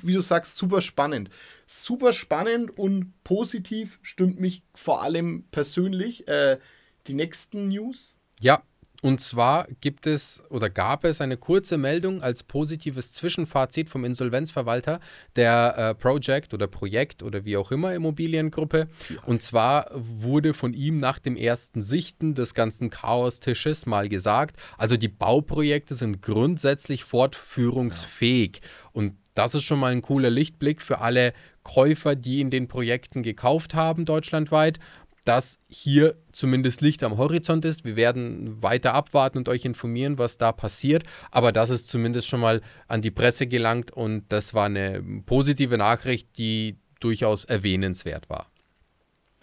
Wie 0.02 0.14
du 0.14 0.20
sagst, 0.20 0.56
super 0.56 0.80
spannend. 0.80 1.30
Super 1.66 2.12
spannend 2.12 2.76
und 2.78 3.12
positiv 3.24 3.98
stimmt 4.02 4.40
mich 4.40 4.62
vor 4.74 5.02
allem 5.02 5.44
persönlich 5.50 6.26
äh, 6.28 6.58
die 7.06 7.14
nächsten 7.14 7.68
News. 7.68 8.16
Ja, 8.40 8.62
und 9.02 9.20
zwar 9.20 9.66
gibt 9.80 10.06
es 10.06 10.42
oder 10.48 10.70
gab 10.70 11.04
es 11.04 11.20
eine 11.20 11.36
kurze 11.36 11.78
Meldung 11.78 12.22
als 12.22 12.42
positives 12.42 13.12
Zwischenfazit 13.12 13.90
vom 13.90 14.04
Insolvenzverwalter 14.04 15.00
der 15.36 15.74
äh, 15.76 15.94
Project 15.94 16.54
oder 16.54 16.66
Projekt 16.66 17.22
oder 17.22 17.44
wie 17.44 17.56
auch 17.56 17.70
immer 17.70 17.94
Immobiliengruppe. 17.94 18.88
Ja. 19.08 19.16
Und 19.26 19.42
zwar 19.42 19.90
wurde 19.92 20.54
von 20.54 20.72
ihm 20.72 20.98
nach 20.98 21.18
dem 21.18 21.36
ersten 21.36 21.82
Sichten 21.82 22.34
des 22.34 22.54
ganzen 22.54 22.90
Chaos-Tisches 22.90 23.86
mal 23.86 24.08
gesagt, 24.08 24.56
also 24.78 24.96
die 24.96 25.08
Bauprojekte 25.08 25.94
sind 25.94 26.22
grundsätzlich 26.22 27.04
fortführungsfähig. 27.04 28.60
Ja. 28.62 28.90
Und 28.92 29.14
das 29.34 29.54
ist 29.54 29.64
schon 29.64 29.78
mal 29.78 29.92
ein 29.92 30.02
cooler 30.02 30.30
Lichtblick 30.30 30.80
für 30.80 31.00
alle 31.00 31.34
Käufer, 31.62 32.16
die 32.16 32.40
in 32.40 32.50
den 32.50 32.68
Projekten 32.68 33.22
gekauft 33.22 33.74
haben 33.74 34.04
deutschlandweit 34.04 34.78
dass 35.26 35.58
hier 35.68 36.16
zumindest 36.32 36.80
Licht 36.80 37.02
am 37.02 37.18
Horizont 37.18 37.64
ist. 37.64 37.84
Wir 37.84 37.96
werden 37.96 38.62
weiter 38.62 38.94
abwarten 38.94 39.38
und 39.38 39.48
euch 39.48 39.64
informieren, 39.64 40.18
was 40.18 40.38
da 40.38 40.52
passiert. 40.52 41.02
Aber 41.30 41.52
das 41.52 41.70
ist 41.70 41.88
zumindest 41.88 42.28
schon 42.28 42.40
mal 42.40 42.60
an 42.88 43.02
die 43.02 43.10
Presse 43.10 43.46
gelangt 43.46 43.90
und 43.90 44.24
das 44.28 44.54
war 44.54 44.66
eine 44.66 45.02
positive 45.26 45.76
Nachricht, 45.76 46.38
die 46.38 46.76
durchaus 47.00 47.44
erwähnenswert 47.44 48.30
war. 48.30 48.46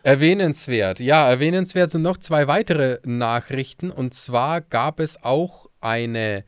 Erwähnenswert, 0.03 0.99
ja, 0.99 1.29
erwähnenswert 1.29 1.89
sind 1.89 2.01
noch 2.01 2.17
zwei 2.17 2.47
weitere 2.47 2.99
Nachrichten 3.05 3.89
und 3.89 4.13
zwar 4.13 4.61
gab 4.61 4.99
es 4.99 5.23
auch 5.23 5.69
eine 5.79 6.43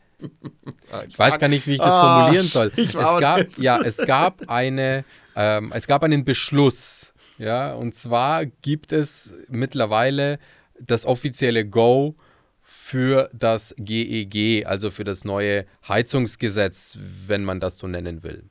ich 1.07 1.19
weiß 1.19 1.39
gar 1.39 1.47
nicht, 1.47 1.67
wie 1.67 1.73
ich 1.73 1.77
das 1.77 1.93
ah, 1.93 2.19
formulieren 2.19 2.47
soll. 2.47 2.71
Es 2.77 2.95
gab, 2.95 3.57
ja, 3.57 3.81
es 3.81 3.97
gab 3.97 4.49
eine, 4.49 5.03
ähm, 5.35 5.71
es 5.75 5.87
gab 5.87 6.03
einen 6.03 6.23
Beschluss 6.23 7.13
ja, 7.37 7.73
und 7.73 7.93
zwar 7.93 8.45
gibt 8.45 8.91
es 8.91 9.33
mittlerweile 9.49 10.39
das 10.79 11.05
offizielle 11.05 11.65
Go 11.65 12.15
für 12.63 13.29
das 13.33 13.75
GEG, 13.77 14.35
e 14.35 14.65
also 14.65 14.91
für 14.91 15.03
das 15.03 15.25
neue 15.25 15.65
Heizungsgesetz, 15.87 16.97
wenn 17.27 17.43
man 17.43 17.59
das 17.59 17.77
so 17.77 17.87
nennen 17.87 18.23
will. 18.23 18.43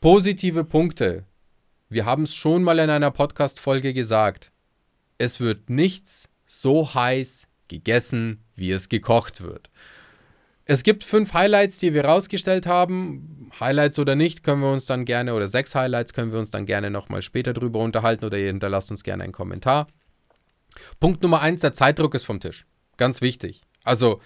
Positive 0.00 0.64
Punkte. 0.64 1.24
Wir 1.88 2.06
haben 2.06 2.22
es 2.22 2.34
schon 2.34 2.62
mal 2.62 2.78
in 2.78 2.88
einer 2.88 3.10
Podcast-Folge 3.10 3.92
gesagt. 3.92 4.52
Es 5.18 5.40
wird 5.40 5.68
nichts 5.70 6.30
so 6.46 6.94
heiß 6.94 7.48
gegessen, 7.68 8.42
wie 8.54 8.72
es 8.72 8.88
gekocht 8.88 9.42
wird. 9.42 9.70
Es 10.70 10.84
gibt 10.84 11.02
fünf 11.02 11.32
Highlights, 11.32 11.80
die 11.80 11.94
wir 11.94 12.04
rausgestellt 12.04 12.64
haben. 12.68 13.50
Highlights 13.58 13.98
oder 13.98 14.14
nicht, 14.14 14.44
können 14.44 14.62
wir 14.62 14.70
uns 14.70 14.86
dann 14.86 15.04
gerne, 15.04 15.34
oder 15.34 15.48
sechs 15.48 15.74
Highlights 15.74 16.14
können 16.14 16.30
wir 16.30 16.38
uns 16.38 16.52
dann 16.52 16.64
gerne 16.64 16.92
nochmal 16.92 17.22
später 17.22 17.52
drüber 17.52 17.80
unterhalten 17.80 18.24
oder 18.24 18.38
ihr 18.38 18.46
hinterlasst 18.46 18.92
uns 18.92 19.02
gerne 19.02 19.24
einen 19.24 19.32
Kommentar. 19.32 19.88
Punkt 21.00 21.24
Nummer 21.24 21.40
eins, 21.40 21.62
der 21.62 21.72
Zeitdruck 21.72 22.14
ist 22.14 22.22
vom 22.22 22.38
Tisch. 22.38 22.66
Ganz 22.98 23.20
wichtig. 23.20 23.62
Also 23.82 24.20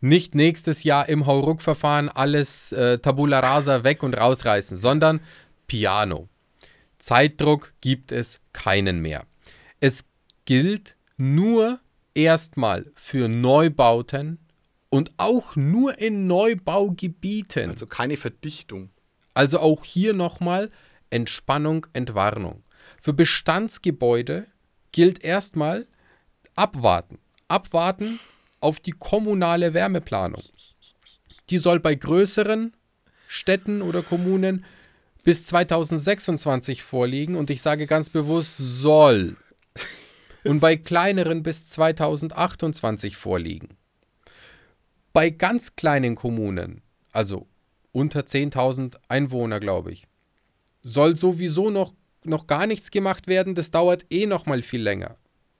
nicht 0.00 0.34
nächstes 0.34 0.84
Jahr 0.84 1.06
im 1.06 1.26
Hauruck-Verfahren 1.26 2.08
alles 2.08 2.72
äh, 2.72 2.96
Tabula 2.96 3.40
Rasa 3.40 3.84
weg 3.84 4.02
und 4.02 4.14
rausreißen, 4.14 4.78
sondern 4.78 5.20
Piano. 5.66 6.30
Zeitdruck 6.98 7.74
gibt 7.82 8.10
es 8.10 8.40
keinen 8.54 9.02
mehr. 9.02 9.26
Es 9.80 10.06
gilt 10.46 10.96
nur 11.18 11.78
erstmal 12.14 12.90
für 12.94 13.28
Neubauten 13.28 14.38
und 14.90 15.12
auch 15.16 15.56
nur 15.56 15.98
in 15.98 16.26
Neubaugebieten. 16.26 17.70
Also 17.70 17.86
keine 17.86 18.16
Verdichtung. 18.16 18.90
Also 19.32 19.60
auch 19.60 19.84
hier 19.84 20.12
nochmal 20.12 20.70
Entspannung, 21.08 21.86
Entwarnung. 21.92 22.62
Für 23.00 23.12
Bestandsgebäude 23.12 24.46
gilt 24.92 25.24
erstmal 25.24 25.86
abwarten. 26.56 27.18
Abwarten 27.48 28.20
auf 28.60 28.80
die 28.80 28.92
kommunale 28.92 29.72
Wärmeplanung. 29.72 30.42
Die 31.48 31.58
soll 31.58 31.80
bei 31.80 31.94
größeren 31.94 32.74
Städten 33.26 33.82
oder 33.82 34.02
Kommunen 34.02 34.64
bis 35.24 35.46
2026 35.46 36.82
vorliegen 36.82 37.36
und 37.36 37.50
ich 37.50 37.62
sage 37.62 37.86
ganz 37.86 38.10
bewusst 38.10 38.56
soll. 38.56 39.36
Und 40.44 40.60
bei 40.60 40.76
kleineren 40.76 41.42
bis 41.42 41.66
2028 41.66 43.16
vorliegen. 43.16 43.76
Bei 45.12 45.30
ganz 45.30 45.76
kleinen 45.76 46.14
Kommunen, 46.14 46.82
also 47.12 47.46
unter 47.92 48.20
10.000 48.20 48.96
Einwohner, 49.08 49.60
glaube 49.60 49.92
ich, 49.92 50.06
soll 50.82 51.16
sowieso 51.16 51.70
noch, 51.70 51.94
noch 52.24 52.46
gar 52.46 52.66
nichts 52.66 52.90
gemacht 52.90 53.26
werden. 53.26 53.54
Das 53.54 53.70
dauert 53.70 54.06
eh 54.10 54.26
noch 54.26 54.46
mal 54.46 54.62
viel 54.62 54.82
länger. 54.82 55.16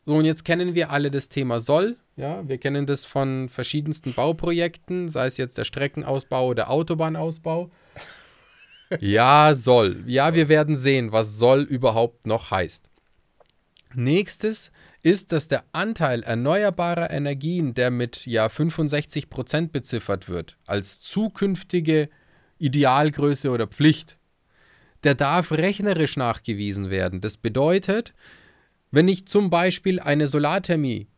So, 0.07 0.15
und 0.17 0.25
jetzt 0.25 0.45
kennen 0.45 0.75
wir 0.75 0.91
alle 0.91 1.11
das 1.11 1.29
Thema 1.29 1.61
Soll. 1.61 1.97
Ja, 2.17 2.47
wir 2.49 2.59
kennen 2.59 2.87
das 2.87 3.05
von 3.05 3.49
verschiedensten 3.49 4.13
Bauprojekten, 4.13 5.09
sei 5.09 5.27
es 5.27 5.37
jetzt 5.37 5.59
der 5.59 5.65
Streckenausbau 5.65 6.47
oder 6.49 6.71
Autobahnausbau. 6.71 7.71
Ja, 8.99 9.55
soll. 9.55 10.03
Ja, 10.09 10.35
wir 10.35 10.49
werden 10.49 10.77
sehen, 10.77 11.13
was 11.13 11.39
soll 11.39 11.61
überhaupt 11.63 12.27
noch 12.27 12.51
heißt. 12.51 12.91
Nächstes 13.95 14.73
ist, 15.03 15.33
dass 15.33 15.49
der 15.49 15.65
Anteil 15.73 16.23
erneuerbarer 16.23 17.11
Energien, 17.11 17.75
der 17.75 17.91
mit 17.91 18.27
ja 18.27 18.49
65 18.49 19.31
Prozent 19.31 19.73
beziffert 19.73 20.29
wird, 20.29 20.57
als 20.67 21.01
zukünftige 21.01 22.09
Idealgröße 22.59 23.51
oder 23.51 23.67
Pflicht, 23.67 24.19
der 25.05 25.15
darf 25.15 25.53
rechnerisch 25.53 26.17
nachgewiesen 26.17 26.91
werden. 26.91 27.21
Das 27.21 27.39
bedeutet, 27.39 28.15
wenn 28.91 29.09
ich 29.09 29.27
zum 29.27 29.49
Beispiel 29.49 30.01
eine 30.01 30.29
Solarthermie, 30.29 31.09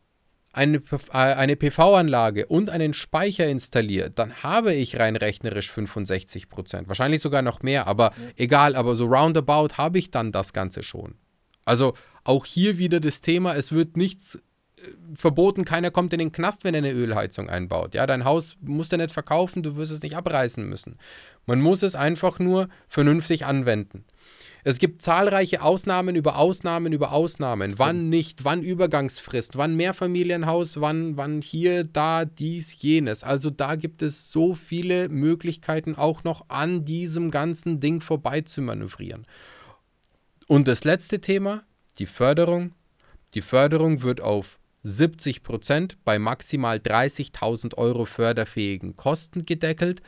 eine, 0.53 0.77
äh, 0.77 1.17
eine 1.17 1.55
PV-Anlage 1.55 2.45
und 2.45 2.69
einen 2.69 2.93
Speicher 2.93 3.47
installiere, 3.47 4.11
dann 4.11 4.43
habe 4.43 4.73
ich 4.73 4.99
rein 4.99 5.15
rechnerisch 5.15 5.71
65 5.71 6.47
Prozent. 6.47 6.87
Wahrscheinlich 6.87 7.21
sogar 7.21 7.41
noch 7.41 7.63
mehr, 7.63 7.87
aber 7.87 8.13
egal, 8.37 8.75
aber 8.75 8.95
so 8.95 9.05
roundabout 9.05 9.77
habe 9.77 9.97
ich 9.97 10.11
dann 10.11 10.31
das 10.31 10.53
Ganze 10.53 10.83
schon. 10.83 11.15
Also 11.65 11.93
auch 12.23 12.45
hier 12.45 12.77
wieder 12.77 12.99
das 12.99 13.21
Thema, 13.21 13.55
es 13.55 13.71
wird 13.71 13.97
nichts 13.97 14.41
verboten, 15.15 15.65
keiner 15.65 15.91
kommt 15.91 16.13
in 16.13 16.19
den 16.19 16.31
Knast, 16.31 16.63
wenn 16.63 16.73
er 16.73 16.79
eine 16.79 16.91
Ölheizung 16.91 17.49
einbaut. 17.49 17.93
Ja, 17.93 18.05
dein 18.05 18.25
Haus 18.25 18.57
musst 18.61 18.91
du 18.91 18.97
nicht 18.97 19.11
verkaufen, 19.11 19.63
du 19.63 19.75
wirst 19.75 19.91
es 19.91 20.01
nicht 20.01 20.15
abreißen 20.15 20.67
müssen. 20.67 20.97
Man 21.45 21.61
muss 21.61 21.83
es 21.83 21.95
einfach 21.95 22.39
nur 22.39 22.69
vernünftig 22.87 23.45
anwenden. 23.45 24.05
Es 24.65 24.79
gibt 24.79 25.01
zahlreiche 25.01 25.61
Ausnahmen 25.61 26.15
über 26.15 26.37
Ausnahmen 26.37 26.93
über 26.93 27.11
Ausnahmen. 27.11 27.73
Wann 27.77 28.07
nicht, 28.09 28.45
wann 28.45 28.63
Übergangsfrist, 28.63 29.57
wann 29.57 29.75
Mehrfamilienhaus, 29.75 30.79
wann, 30.79 31.17
wann 31.17 31.41
hier, 31.41 31.83
da, 31.83 32.23
dies, 32.23 32.81
jenes. 32.81 33.25
Also 33.25 33.49
da 33.49 33.75
gibt 33.75 34.01
es 34.01 34.31
so 34.31 34.53
viele 34.53 35.09
Möglichkeiten, 35.09 35.95
auch 35.95 36.23
noch 36.23 36.45
an 36.47 36.85
diesem 36.85 37.29
ganzen 37.29 37.81
Ding 37.81 37.99
vorbei 37.99 38.39
zu 38.39 38.61
manövrieren. 38.61 39.25
Und 40.53 40.67
das 40.67 40.83
letzte 40.83 41.19
Thema, 41.19 41.63
die 41.97 42.05
Förderung. 42.05 42.75
Die 43.33 43.41
Förderung 43.41 44.03
wird 44.03 44.21
auf 44.21 44.59
70 44.83 45.41
Prozent 45.41 45.97
bei 46.05 46.19
maximal 46.19 46.77
30.000 46.77 47.75
Euro 47.79 48.05
förderfähigen 48.05 48.95
Kosten 48.95 49.47
gedeckelt. 49.47 50.03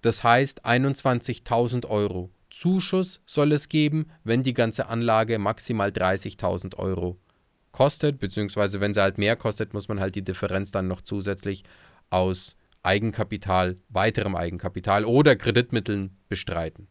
Das 0.00 0.24
heißt 0.24 0.64
21.000 0.64 1.90
Euro 1.90 2.30
Zuschuss 2.48 3.20
soll 3.26 3.52
es 3.52 3.68
geben, 3.68 4.06
wenn 4.24 4.42
die 4.42 4.54
ganze 4.54 4.86
Anlage 4.86 5.38
maximal 5.38 5.90
30.000 5.90 6.76
Euro 6.78 7.18
kostet, 7.70 8.18
beziehungsweise 8.18 8.80
wenn 8.80 8.94
sie 8.94 9.02
halt 9.02 9.18
mehr 9.18 9.36
kostet, 9.36 9.74
muss 9.74 9.88
man 9.88 10.00
halt 10.00 10.14
die 10.14 10.24
Differenz 10.24 10.70
dann 10.70 10.88
noch 10.88 11.02
zusätzlich 11.02 11.64
aus 12.08 12.56
Eigenkapital, 12.82 13.76
weiterem 13.90 14.36
Eigenkapital 14.36 15.04
oder 15.04 15.36
Kreditmitteln 15.36 16.16
bestreiten. 16.30 16.88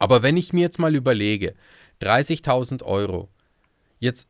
Aber 0.00 0.22
wenn 0.22 0.36
ich 0.36 0.52
mir 0.52 0.62
jetzt 0.62 0.78
mal 0.78 0.94
überlege, 0.94 1.54
30.000 2.00 2.82
Euro, 2.82 3.28
jetzt 3.98 4.28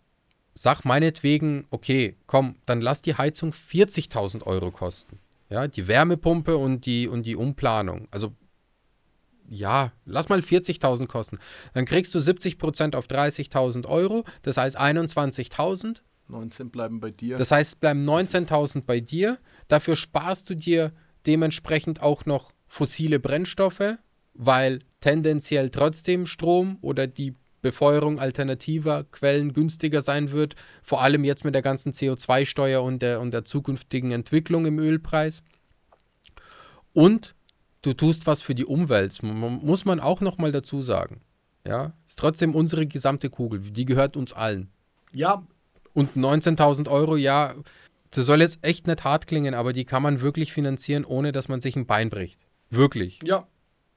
sag 0.55 0.85
meinetwegen, 0.85 1.67
okay, 1.71 2.17
komm, 2.27 2.57
dann 2.67 2.81
lass 2.81 3.03
die 3.03 3.15
Heizung 3.15 3.53
40.000 3.53 4.43
Euro 4.45 4.71
kosten. 4.71 5.19
Ja, 5.49 5.67
die 5.67 5.89
Wärmepumpe 5.89 6.57
und 6.57 6.87
die, 6.87 7.09
und 7.09 7.25
die 7.25 7.37
Umplanung. 7.37 8.07
Also, 8.11 8.33
ja, 9.49 9.93
lass 10.05 10.29
mal 10.29 10.41
40.000 10.41 11.07
kosten. 11.07 11.39
Dann 11.75 11.85
kriegst 11.85 12.15
du 12.15 12.19
70% 12.19 12.95
auf 12.95 13.07
30.000 13.07 13.87
Euro, 13.87 14.25
das 14.43 14.59
heißt 14.59 14.79
21.000. 14.79 16.03
19 16.29 16.71
bleiben 16.71 17.01
bei 17.01 17.11
dir. 17.11 17.37
Das 17.37 17.51
heißt, 17.51 17.73
es 17.73 17.77
bleiben 17.77 18.09
19.000 18.09 18.83
bei 18.83 19.01
dir. 19.01 19.39
Dafür 19.67 19.97
sparst 19.97 20.49
du 20.51 20.55
dir 20.55 20.93
dementsprechend 21.27 22.01
auch 22.03 22.27
noch 22.27 22.53
fossile 22.69 23.19
Brennstoffe, 23.19 23.97
weil 24.35 24.81
tendenziell 25.01 25.71
trotzdem 25.71 26.27
Strom 26.27 26.79
oder 26.81 27.09
die 27.09 27.35
Befeuerung 27.62 28.18
alternativer 28.18 29.05
Quellen 29.05 29.53
günstiger 29.53 30.01
sein 30.01 30.31
wird, 30.31 30.55
vor 30.83 31.03
allem 31.03 31.25
jetzt 31.25 31.44
mit 31.44 31.55
der 31.55 31.62
ganzen 31.62 31.92
CO2-Steuer 31.92 32.83
und 32.83 33.03
der, 33.03 33.20
und 33.20 33.33
der 33.33 33.44
zukünftigen 33.44 34.11
Entwicklung 34.11 34.66
im 34.66 34.79
Ölpreis. 34.79 35.42
Und 36.92 37.35
du 37.83 37.92
tust 37.92 38.27
was 38.27 38.42
für 38.42 38.55
die 38.55 38.64
Umwelt, 38.64 39.23
muss 39.23 39.85
man 39.85 40.01
auch 40.01 40.20
nochmal 40.20 40.53
dazu 40.53 40.83
sagen. 40.83 41.20
Ja, 41.66 41.92
ist 42.07 42.18
trotzdem 42.18 42.55
unsere 42.55 42.87
gesamte 42.87 43.29
Kugel, 43.29 43.61
die 43.61 43.85
gehört 43.85 44.16
uns 44.16 44.33
allen. 44.33 44.70
Ja. 45.12 45.42
Und 45.92 46.16
19.000 46.16 46.88
Euro, 46.88 47.16
ja, 47.16 47.55
das 48.11 48.27
soll 48.27 48.40
jetzt 48.40 48.64
echt 48.64 48.87
nicht 48.87 49.05
hart 49.05 49.27
klingen, 49.27 49.55
aber 49.55 49.73
die 49.73 49.85
kann 49.85 50.03
man 50.03 50.20
wirklich 50.20 50.53
finanzieren, 50.53 51.05
ohne 51.05 51.33
dass 51.33 51.49
man 51.49 51.61
sich 51.61 51.77
ein 51.77 51.87
Bein 51.87 52.09
bricht. 52.09 52.40
Wirklich. 52.70 53.20
Ja. 53.23 53.46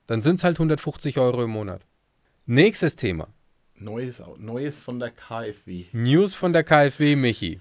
Dann 0.08 0.22
sind 0.22 0.36
es 0.36 0.44
halt 0.44 0.58
150 0.58 1.18
Euro 1.20 1.44
im 1.44 1.52
Monat. 1.52 1.86
Nächstes 2.46 2.96
Thema. 2.96 3.28
Neues, 3.76 4.24
Neues 4.38 4.80
von 4.80 5.00
der 5.00 5.12
KfW. 5.12 5.86
News 5.92 6.34
von 6.34 6.54
der 6.54 6.64
KfW, 6.64 7.16
Michi. 7.16 7.60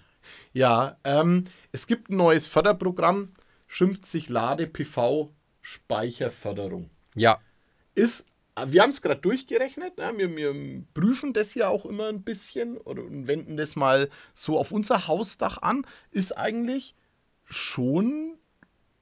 Ja, 0.52 0.96
ähm, 1.04 1.44
es 1.72 1.86
gibt 1.86 2.10
ein 2.10 2.16
neues 2.16 2.46
Förderprogramm, 2.46 3.32
schimpft 3.66 4.06
sich 4.06 4.28
Lade 4.28 4.66
PV 4.66 5.32
Speicherförderung. 5.60 6.90
Ja. 7.14 7.38
Ist, 7.94 8.26
wir 8.66 8.82
haben 8.82 8.90
es 8.90 9.00
gerade 9.00 9.20
durchgerechnet, 9.20 9.96
ne? 9.98 10.12
wir, 10.16 10.36
wir 10.36 10.84
prüfen 10.94 11.32
das 11.32 11.54
ja 11.54 11.68
auch 11.68 11.86
immer 11.86 12.08
ein 12.08 12.22
bisschen 12.22 12.76
oder, 12.78 13.02
und 13.02 13.26
wenden 13.26 13.56
das 13.56 13.76
mal 13.76 14.08
so 14.34 14.58
auf 14.58 14.72
unser 14.72 15.06
Hausdach 15.08 15.58
an. 15.62 15.86
Ist 16.10 16.36
eigentlich 16.36 16.94
schon 17.44 18.38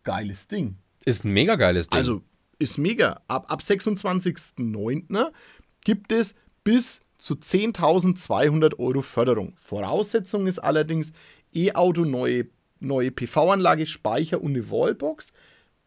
geiles 0.05 0.49
Ding. 0.49 0.77
Ist 1.05 1.25
ein 1.25 1.33
mega 1.33 1.57
geiles 1.57 1.89
Ding. 1.89 1.99
Also 1.99 2.23
ist 2.59 2.79
mega. 2.79 3.21
Ab, 3.27 3.51
ab 3.51 3.61
26.09. 3.61 5.33
gibt 5.83 6.13
es 6.13 6.35
bis 6.65 7.01
zu 7.17 7.35
10.200 7.35 8.79
Euro 8.79 9.03
Förderung. 9.03 9.55
Voraussetzung 9.57 10.47
ist 10.47 10.59
allerdings 10.59 11.13
E-Auto, 11.53 12.05
neue, 12.05 12.47
neue 12.79 13.11
PV-Anlage, 13.11 13.87
Speicher 13.87 14.41
und 14.41 14.55
eine 14.55 14.71
Wallbox. 14.71 15.33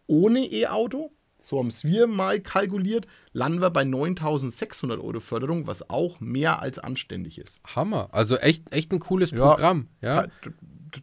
Ohne 0.08 0.46
E-Auto, 0.46 1.12
so 1.38 1.60
haben 1.60 1.68
es 1.68 1.84
wir 1.84 2.08
mal 2.08 2.40
kalkuliert, 2.40 3.08
landen 3.32 3.62
wir 3.62 3.70
bei 3.70 3.84
9.600 3.84 5.04
Euro 5.04 5.20
Förderung, 5.20 5.68
was 5.68 5.90
auch 5.90 6.20
mehr 6.20 6.62
als 6.62 6.80
anständig 6.80 7.40
ist. 7.40 7.62
Hammer. 7.76 8.10
Also 8.12 8.38
echt, 8.38 8.72
echt 8.72 8.92
ein 8.92 9.00
cooles 9.00 9.32
ja, 9.32 9.38
Programm. 9.38 9.88
Ja. 10.02 10.28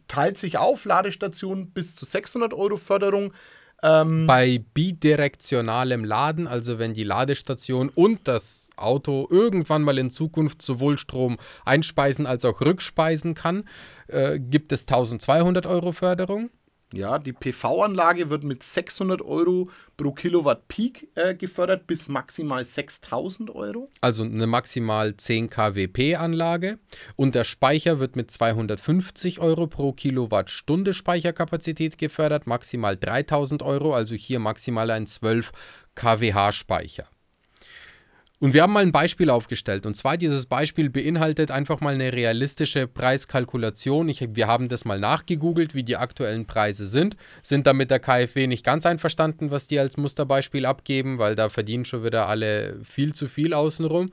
Teilt 0.07 0.37
sich 0.37 0.57
auf, 0.57 0.85
Ladestation 0.85 1.71
bis 1.71 1.95
zu 1.95 2.05
600 2.05 2.53
Euro 2.53 2.77
Förderung, 2.77 3.33
ähm, 3.83 4.27
Bei 4.27 4.63
bidirektionalem 4.73 6.05
Laden, 6.05 6.47
also 6.47 6.77
wenn 6.77 6.93
die 6.93 7.03
Ladestation 7.03 7.89
und 7.89 8.27
das 8.27 8.69
Auto 8.75 9.27
irgendwann 9.29 9.81
mal 9.81 9.97
in 9.97 10.11
Zukunft 10.11 10.61
sowohl 10.61 10.97
Strom 10.97 11.37
einspeisen 11.65 12.27
als 12.27 12.45
auch 12.45 12.61
rückspeisen 12.61 13.33
kann, 13.33 13.63
äh, 14.07 14.39
gibt 14.39 14.71
es 14.71 14.81
1200 14.81 15.65
Euro 15.65 15.93
Förderung. 15.93 16.49
Ja, 16.93 17.19
die 17.19 17.31
PV-Anlage 17.31 18.29
wird 18.29 18.43
mit 18.43 18.63
600 18.63 19.21
Euro 19.21 19.69
pro 19.95 20.11
Kilowatt 20.11 20.67
Peak 20.67 21.09
äh, 21.15 21.33
gefördert 21.35 21.87
bis 21.87 22.09
maximal 22.09 22.65
6000 22.65 23.49
Euro. 23.49 23.89
Also 24.01 24.23
eine 24.23 24.45
maximal 24.47 25.15
10 25.15 25.49
kWp 25.49 26.17
Anlage. 26.17 26.79
Und 27.15 27.35
der 27.35 27.45
Speicher 27.45 27.99
wird 27.99 28.15
mit 28.15 28.29
250 28.29 29.39
Euro 29.39 29.67
pro 29.67 29.93
Kilowattstunde 29.93 30.93
Speicherkapazität 30.93 31.97
gefördert, 31.97 32.45
maximal 32.45 32.97
3000 32.97 33.63
Euro, 33.63 33.93
also 33.93 34.15
hier 34.15 34.39
maximal 34.39 34.91
ein 34.91 35.07
12 35.07 35.51
kWh 35.95 36.51
Speicher. 36.51 37.07
Und 38.41 38.55
wir 38.55 38.63
haben 38.63 38.73
mal 38.73 38.81
ein 38.81 38.91
Beispiel 38.91 39.29
aufgestellt. 39.29 39.85
Und 39.85 39.95
zwar 39.95 40.17
dieses 40.17 40.47
Beispiel 40.47 40.89
beinhaltet 40.89 41.51
einfach 41.51 41.79
mal 41.79 41.93
eine 41.93 42.11
realistische 42.11 42.87
Preiskalkulation. 42.87 44.09
Ich, 44.09 44.27
wir 44.33 44.47
haben 44.47 44.67
das 44.67 44.83
mal 44.83 44.99
nachgegoogelt, 44.99 45.75
wie 45.75 45.83
die 45.83 45.95
aktuellen 45.95 46.47
Preise 46.47 46.87
sind. 46.87 47.17
Sind 47.43 47.67
da 47.67 47.73
mit 47.73 47.91
der 47.91 47.99
KfW 47.99 48.47
nicht 48.47 48.65
ganz 48.65 48.87
einverstanden, 48.87 49.51
was 49.51 49.67
die 49.67 49.77
als 49.77 49.95
Musterbeispiel 49.95 50.65
abgeben, 50.65 51.19
weil 51.19 51.35
da 51.35 51.49
verdienen 51.49 51.85
schon 51.85 52.03
wieder 52.03 52.27
alle 52.27 52.79
viel 52.83 53.13
zu 53.13 53.27
viel 53.27 53.53
außenrum. 53.53 54.09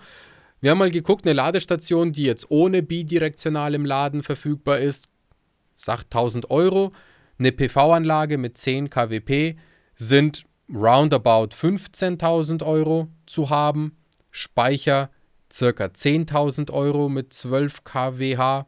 Wir 0.60 0.72
haben 0.72 0.78
mal 0.78 0.90
geguckt, 0.90 1.24
eine 1.24 1.32
Ladestation, 1.32 2.12
die 2.12 2.24
jetzt 2.24 2.50
ohne 2.50 2.82
bidirektional 2.82 3.74
im 3.74 3.86
Laden 3.86 4.22
verfügbar 4.22 4.78
ist, 4.78 5.08
sagt 5.74 6.14
1000 6.14 6.50
Euro. 6.50 6.92
Eine 7.38 7.52
PV-Anlage 7.52 8.36
mit 8.36 8.58
10 8.58 8.90
kWp 8.90 9.56
sind 9.94 10.44
roundabout 10.70 11.54
15.000 11.54 12.62
Euro 12.62 13.08
zu 13.24 13.48
haben. 13.48 13.97
Speicher 14.30 15.10
circa 15.52 15.86
10.000 15.86 16.70
Euro 16.72 17.08
mit 17.08 17.32
12 17.32 17.84
kWh. 17.84 18.64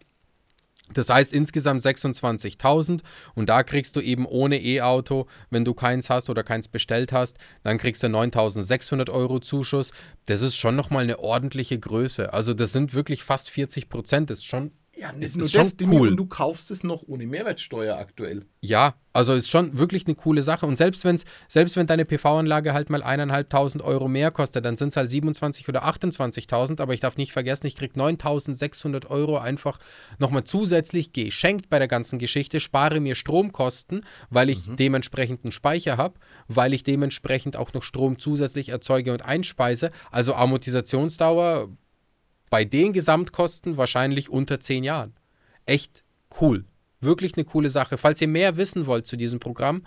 Das 0.93 1.09
heißt 1.09 1.33
insgesamt 1.33 1.83
26.000 1.83 3.01
und 3.35 3.49
da 3.49 3.63
kriegst 3.63 3.95
du 3.95 4.01
eben 4.01 4.27
ohne 4.27 4.61
E-Auto, 4.61 5.27
wenn 5.49 5.65
du 5.65 5.73
keins 5.73 6.11
hast 6.11 6.31
oder 6.31 6.43
keins 6.43 6.67
bestellt 6.69 7.13
hast, 7.13 7.39
dann 7.63 7.79
kriegst 7.79 8.03
du 8.03 8.09
9.600 8.09 9.09
Euro 9.11 9.39
Zuschuss. 9.39 9.93
Das 10.27 10.43
ist 10.43 10.57
schon 10.57 10.75
nochmal 10.75 11.05
eine 11.05 11.21
ordentliche 11.21 11.79
Größe. 11.79 12.33
Also 12.33 12.55
das 12.55 12.73
sind 12.73 12.93
wirklich 12.93 13.23
fast 13.23 13.51
40 13.51 13.89
Prozent. 13.89 14.31
Das 14.31 14.41
ist 14.41 14.47
schon 14.47 14.73
ja, 15.01 15.13
nicht 15.13 15.35
nur 15.35 15.49
das, 15.49 15.77
cool. 15.81 16.09
und 16.11 16.17
du 16.19 16.27
kaufst 16.27 16.71
es 16.71 16.85
noch 16.85 17.05
ohne 17.07 17.27
Mehrwertsteuer 17.27 17.97
aktuell. 17.97 18.45
Ja, 18.61 18.95
also 19.15 19.33
ist 19.33 19.49
schon 19.49 19.79
wirklich 19.79 20.07
eine 20.07 20.15
coole 20.15 20.43
Sache. 20.43 20.67
Und 20.67 20.77
selbst, 20.77 21.07
wenn's, 21.07 21.25
selbst 21.49 21.77
wenn 21.77 21.87
deine 21.87 22.05
PV-Anlage 22.05 22.75
halt 22.75 22.91
mal 22.91 23.03
eineinhalbtausend 23.03 23.83
Euro 23.83 24.09
mehr 24.09 24.31
kostet, 24.31 24.67
dann 24.67 24.77
sind 24.77 24.89
es 24.89 24.99
halt 24.99 25.09
27 25.09 25.67
oder 25.71 25.87
28.000. 25.87 26.83
Aber 26.83 26.93
ich 26.93 27.01
darf 27.01 27.17
nicht 27.17 27.33
vergessen, 27.33 27.67
ich 27.67 27.77
kriege 27.77 27.99
9.600 27.99 29.07
Euro 29.07 29.39
einfach 29.39 29.79
nochmal 30.19 30.45
zusätzlich 30.45 31.15
geschenkt 31.15 31.71
bei 31.71 31.79
der 31.79 31.89
ganzen 31.89 32.19
Geschichte, 32.19 32.61
spare 32.61 33.01
mir 33.01 33.15
Stromkosten, 33.15 34.03
weil 34.29 34.51
ich 34.51 34.69
mhm. 34.69 34.77
dementsprechend 34.77 35.45
einen 35.45 35.53
Speicher 35.53 35.97
habe, 35.97 36.21
weil 36.47 36.75
ich 36.75 36.85
dementsprechend 36.85 37.57
auch 37.57 37.73
noch 37.73 37.85
Strom 37.85 38.19
zusätzlich 38.19 38.69
erzeuge 38.69 39.15
und 39.15 39.25
einspeise. 39.25 39.93
Also 40.11 40.35
Amortisationsdauer 40.35 41.71
bei 42.51 42.65
den 42.65 42.93
Gesamtkosten 42.93 43.77
wahrscheinlich 43.77 44.29
unter 44.29 44.61
10 44.61 44.85
Jahren. 44.85 45.15
Echt 45.67 46.05
cool. 46.41 46.65
Wirklich 47.01 47.35
eine 47.37 47.45
coole 47.45 47.71
Sache. 47.71 47.97
Falls 47.97 48.21
ihr 48.21 48.29
mehr 48.29 48.57
wissen 48.57 48.87
wollt 48.87 49.07
zu 49.07 49.17
diesem 49.17 49.41
Programm, 49.41 49.85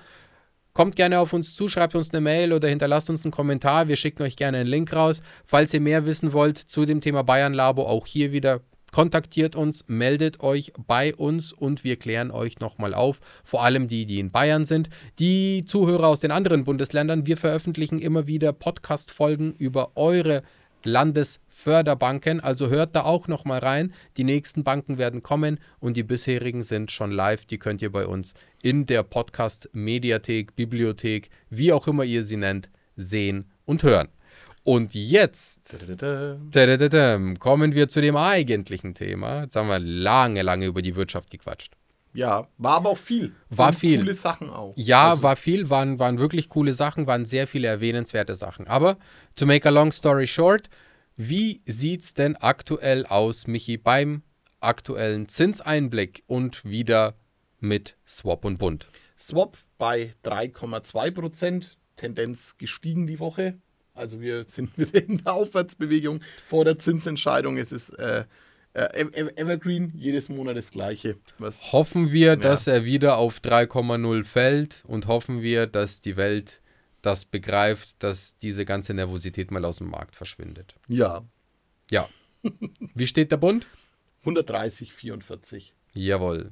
kommt 0.73 0.95
gerne 0.95 1.19
auf 1.19 1.33
uns 1.33 1.55
zu, 1.55 1.67
schreibt 1.67 1.93
uns 1.93 2.11
eine 2.11 2.21
Mail 2.21 2.53
oder 2.53 2.67
hinterlasst 2.67 3.09
uns 3.09 3.23
einen 3.23 3.31
Kommentar. 3.31 3.87
Wir 3.87 3.97
schicken 3.97 4.23
euch 4.23 4.35
gerne 4.35 4.57
einen 4.59 4.69
Link 4.69 4.93
raus. 4.93 5.21
Falls 5.45 5.73
ihr 5.73 5.81
mehr 5.81 6.05
wissen 6.05 6.33
wollt 6.33 6.57
zu 6.57 6.85
dem 6.85 7.01
Thema 7.01 7.23
Bayern 7.23 7.53
Labo, 7.53 7.83
auch 7.83 8.07
hier 8.07 8.31
wieder 8.31 8.61
kontaktiert 8.91 9.55
uns, 9.55 9.85
meldet 9.87 10.41
euch 10.41 10.71
bei 10.87 11.15
uns 11.15 11.51
und 11.51 11.83
wir 11.83 11.97
klären 11.97 12.31
euch 12.31 12.59
nochmal 12.59 12.93
auf. 12.93 13.19
Vor 13.43 13.63
allem 13.63 13.87
die, 13.87 14.05
die 14.05 14.19
in 14.19 14.31
Bayern 14.31 14.65
sind. 14.65 14.89
Die 15.19 15.65
Zuhörer 15.65 16.07
aus 16.07 16.19
den 16.19 16.31
anderen 16.31 16.63
Bundesländern, 16.63 17.25
wir 17.25 17.37
veröffentlichen 17.37 17.99
immer 17.99 18.27
wieder 18.27 18.53
Podcast-Folgen 18.53 19.53
über 19.53 19.91
eure 19.95 20.43
Landesförderbanken. 20.85 22.39
Also 22.39 22.69
hört 22.69 22.95
da 22.95 23.03
auch 23.03 23.27
noch 23.27 23.45
mal 23.45 23.59
rein. 23.59 23.93
Die 24.17 24.23
nächsten 24.23 24.63
Banken 24.63 24.97
werden 24.97 25.23
kommen 25.23 25.59
und 25.79 25.97
die 25.97 26.03
bisherigen 26.03 26.63
sind 26.63 26.91
schon 26.91 27.11
live. 27.11 27.45
Die 27.45 27.57
könnt 27.57 27.81
ihr 27.81 27.91
bei 27.91 28.05
uns 28.05 28.33
in 28.61 28.85
der 28.85 29.03
Podcast-Mediathek, 29.03 30.55
Bibliothek, 30.55 31.29
wie 31.49 31.73
auch 31.73 31.87
immer 31.87 32.03
ihr 32.03 32.23
sie 32.23 32.37
nennt, 32.37 32.69
sehen 32.95 33.51
und 33.65 33.83
hören. 33.83 34.09
Und 34.63 34.93
jetzt 34.93 35.85
kommen 37.39 37.73
wir 37.73 37.87
zu 37.89 38.01
dem 38.01 38.15
eigentlichen 38.15 38.93
Thema. 38.95 39.41
Jetzt 39.41 39.57
haben 39.57 39.67
wir 39.67 39.79
lange, 39.79 40.41
lange 40.41 40.65
über 40.67 40.81
die 40.81 40.95
Wirtschaft 40.95 41.29
gequatscht. 41.29 41.73
Ja, 42.13 42.47
war 42.57 42.75
aber 42.75 42.91
auch 42.91 42.97
viel. 42.97 43.33
War 43.49 43.67
waren 43.67 43.73
viel. 43.73 43.99
Coole 43.99 44.13
Sachen 44.13 44.49
auch. 44.49 44.73
Ja, 44.77 45.11
also. 45.11 45.23
war 45.23 45.35
viel, 45.35 45.69
waren, 45.69 45.99
waren 45.99 46.19
wirklich 46.19 46.49
coole 46.49 46.73
Sachen, 46.73 47.07
waren 47.07 47.25
sehr 47.25 47.47
viele 47.47 47.67
erwähnenswerte 47.67 48.35
Sachen. 48.35 48.67
Aber, 48.67 48.97
to 49.35 49.45
make 49.45 49.67
a 49.67 49.71
long 49.71 49.91
story 49.91 50.27
short, 50.27 50.69
wie 51.15 51.61
sieht's 51.65 52.13
denn 52.13 52.35
aktuell 52.35 53.05
aus, 53.05 53.47
Michi, 53.47 53.77
beim 53.77 54.23
aktuellen 54.59 55.27
Zinseinblick 55.27 56.23
und 56.27 56.63
wieder 56.65 57.15
mit 57.59 57.97
Swap 58.07 58.45
und 58.45 58.57
Bund? 58.57 58.89
Swap 59.17 59.57
bei 59.77 60.11
3,2 60.23 61.11
Prozent, 61.11 61.77
Tendenz 61.95 62.57
gestiegen 62.57 63.07
die 63.07 63.19
Woche. 63.19 63.59
Also 63.93 64.21
wir 64.21 64.43
sind 64.43 64.77
wieder 64.77 65.03
in 65.03 65.23
der 65.23 65.33
Aufwärtsbewegung 65.33 66.21
vor 66.45 66.65
der 66.65 66.77
Zinsentscheidung. 66.77 67.57
Es 67.57 67.71
ist 67.71 67.91
äh, 67.99 68.25
Evergreen, 68.73 69.93
jedes 69.95 70.29
Monat 70.29 70.57
das 70.57 70.71
gleiche. 70.71 71.17
Was, 71.37 71.71
hoffen 71.71 72.11
wir, 72.11 72.29
ja. 72.29 72.35
dass 72.35 72.67
er 72.67 72.85
wieder 72.85 73.17
auf 73.17 73.39
3,0 73.39 74.23
fällt 74.23 74.83
und 74.87 75.07
hoffen 75.07 75.41
wir, 75.41 75.67
dass 75.67 76.01
die 76.01 76.15
Welt 76.17 76.61
das 77.03 77.25
begreift, 77.25 78.01
dass 78.01 78.37
diese 78.37 78.65
ganze 78.65 78.93
Nervosität 78.93 79.51
mal 79.51 79.65
aus 79.65 79.77
dem 79.77 79.89
Markt 79.89 80.15
verschwindet. 80.15 80.75
Ja. 80.87 81.23
Ja. 81.91 82.09
Wie 82.95 83.07
steht 83.07 83.31
der 83.31 83.37
Bund? 83.37 83.67
130, 84.21 84.93
44. 84.93 85.73
Jawohl. 85.93 86.51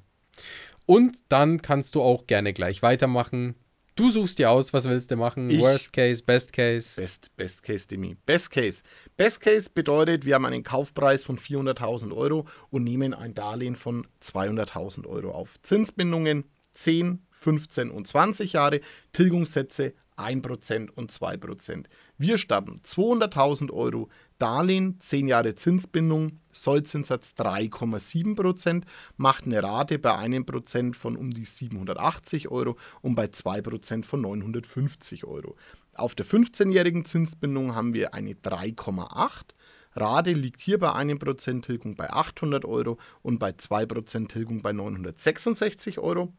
Und 0.86 1.18
dann 1.30 1.62
kannst 1.62 1.96
du 1.96 2.02
auch 2.02 2.28
gerne 2.28 2.54
gleich 2.54 2.82
weitermachen. 2.82 3.56
Du 3.96 4.10
suchst 4.10 4.40
dir 4.40 4.50
aus, 4.50 4.72
was 4.72 4.88
willst 4.88 5.12
du 5.12 5.18
machen? 5.18 5.50
Ich 5.50 5.60
Worst 5.60 5.92
Case, 5.92 6.24
Best 6.24 6.54
Case? 6.54 7.00
Best, 7.00 7.36
Best 7.36 7.62
Case, 7.62 7.88
Demi. 7.88 8.16
Best 8.26 8.50
Case. 8.50 8.84
Best 9.18 9.42
Case 9.42 9.70
bedeutet, 9.70 10.26
wir 10.26 10.36
haben 10.36 10.46
einen 10.46 10.64
Kaufpreis 10.64 11.26
von 11.26 11.38
400.000 11.38 12.16
Euro 12.16 12.48
und 12.70 12.86
nehmen 12.86 13.14
ein 13.14 13.34
Darlehen 13.34 13.76
von 13.76 14.08
200.000 14.22 15.06
Euro 15.08 15.32
auf. 15.32 15.62
Zinsbindungen 15.62 16.46
10, 16.72 17.26
15 17.30 17.92
und 17.92 18.08
20 18.08 18.54
Jahre, 18.54 18.80
Tilgungssätze 19.14 19.94
1% 20.18 20.90
und 20.92 21.12
2%. 21.12 21.86
Wir 22.18 22.38
starten 22.38 22.80
200.000 22.84 23.72
Euro 23.72 24.10
Darlehen, 24.38 25.00
10 25.00 25.28
Jahre 25.28 25.56
Zinsbindung, 25.56 26.40
Sollzinssatz 26.52 27.34
3,7%, 27.38 28.84
macht 29.18 29.46
eine 29.46 29.64
Rate 29.64 30.00
bei 30.00 30.16
1% 30.16 30.96
von 30.96 31.16
um 31.16 31.32
die 31.32 31.46
780 31.46 32.50
Euro 32.50 32.78
und 33.02 33.16
bei 33.16 33.26
2% 33.26 34.04
von 34.04 34.22
950 34.22 35.26
Euro. 35.26 35.56
Auf 35.96 36.16
der 36.16 36.26
15-jährigen 36.26 37.06
Zinsbindung 37.06 37.76
haben 37.76 37.94
wir 37.94 38.14
eine 38.14 38.34
3,8. 38.34 39.56
Rate 39.94 40.32
liegt 40.32 40.62
hier 40.62 40.80
bei 40.80 40.90
1% 40.90 41.62
Tilgung 41.64 41.96
bei 41.96 42.10
800 42.10 42.64
Euro 42.66 42.98
und 43.22 43.40
bei 43.40 43.50
2% 43.50 44.30
Tilgung 44.30 44.62
bei 44.62 44.72
966 44.72 46.00
Euro. 46.00 46.34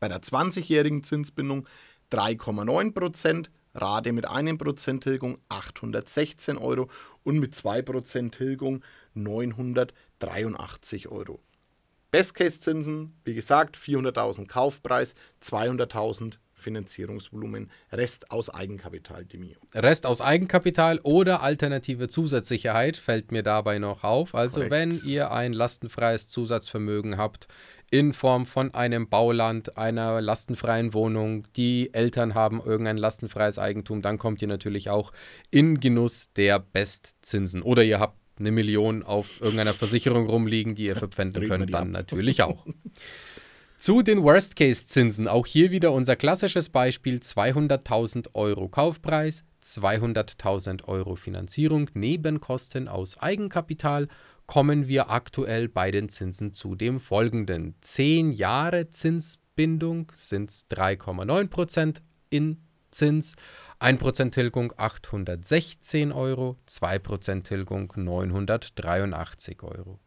Bei 0.00 0.08
der 0.08 0.20
20-jährigen 0.20 1.02
Zinsbindung 1.02 1.68
3,9% 2.10 3.48
Rate 3.74 4.12
mit 4.12 4.28
1% 4.28 5.00
Tilgung 5.00 5.38
816 5.48 6.58
Euro 6.58 6.88
und 7.22 7.38
mit 7.38 7.54
2% 7.54 8.30
Tilgung 8.30 8.84
983 9.14 11.08
Euro. 11.08 11.40
Best-Case-Zinsen, 12.10 13.14
wie 13.24 13.32
gesagt, 13.32 13.76
400.000 13.78 14.46
Kaufpreis, 14.46 15.14
200.000 15.42 16.34
Finanzierungsvolumen, 16.52 17.70
Rest 17.90 18.30
aus 18.30 18.50
Eigenkapital, 18.50 19.24
Demio. 19.24 19.56
Rest 19.74 20.06
aus 20.06 20.20
Eigenkapital 20.20 21.00
oder 21.02 21.42
alternative 21.42 22.08
Zusatzsicherheit 22.08 22.98
fällt 22.98 23.32
mir 23.32 23.42
dabei 23.42 23.78
noch 23.78 24.04
auf. 24.04 24.34
Also 24.34 24.60
Korrekt. 24.60 24.72
wenn 24.72 25.10
ihr 25.10 25.32
ein 25.32 25.54
lastenfreies 25.54 26.28
Zusatzvermögen 26.28 27.16
habt 27.16 27.48
in 27.92 28.14
Form 28.14 28.46
von 28.46 28.72
einem 28.72 29.06
Bauland, 29.06 29.76
einer 29.76 30.22
lastenfreien 30.22 30.94
Wohnung, 30.94 31.46
die 31.56 31.92
Eltern 31.92 32.34
haben 32.34 32.62
irgendein 32.64 32.96
lastenfreies 32.96 33.58
Eigentum, 33.58 34.00
dann 34.00 34.16
kommt 34.16 34.40
ihr 34.40 34.48
natürlich 34.48 34.88
auch 34.88 35.12
in 35.50 35.78
Genuss 35.78 36.30
der 36.34 36.58
Bestzinsen. 36.58 37.60
Oder 37.60 37.84
ihr 37.84 38.00
habt 38.00 38.16
eine 38.40 38.50
Million 38.50 39.02
auf 39.02 39.42
irgendeiner 39.42 39.74
Versicherung 39.74 40.26
rumliegen, 40.26 40.74
die 40.74 40.86
ihr 40.86 40.96
verpfänden 40.96 41.46
könnt, 41.46 41.74
dann 41.74 41.90
natürlich 41.90 42.42
auch. 42.42 42.64
Zu 43.76 44.00
den 44.00 44.22
Worst-Case-Zinsen, 44.22 45.28
auch 45.28 45.44
hier 45.44 45.70
wieder 45.70 45.92
unser 45.92 46.16
klassisches 46.16 46.70
Beispiel, 46.70 47.16
200.000 47.16 48.28
Euro 48.32 48.68
Kaufpreis, 48.68 49.44
200.000 49.62 50.84
Euro 50.84 51.16
Finanzierung, 51.16 51.90
Nebenkosten 51.92 52.88
aus 52.88 53.18
Eigenkapital 53.18 54.08
kommen 54.46 54.88
wir 54.88 55.10
aktuell 55.10 55.68
bei 55.68 55.90
den 55.90 56.08
Zinsen 56.08 56.52
zu 56.52 56.74
dem 56.74 57.00
folgenden. 57.00 57.74
10 57.80 58.32
Jahre 58.32 58.88
Zinsbindung 58.88 60.10
sind 60.14 60.50
3,9% 60.50 61.98
in 62.30 62.62
Zins, 62.90 63.36
1% 63.80 64.30
Tilgung 64.32 64.72
816 64.76 66.12
Euro, 66.12 66.58
2% 66.68 67.42
Tilgung 67.42 67.92
983 67.96 69.62
Euro. 69.62 69.98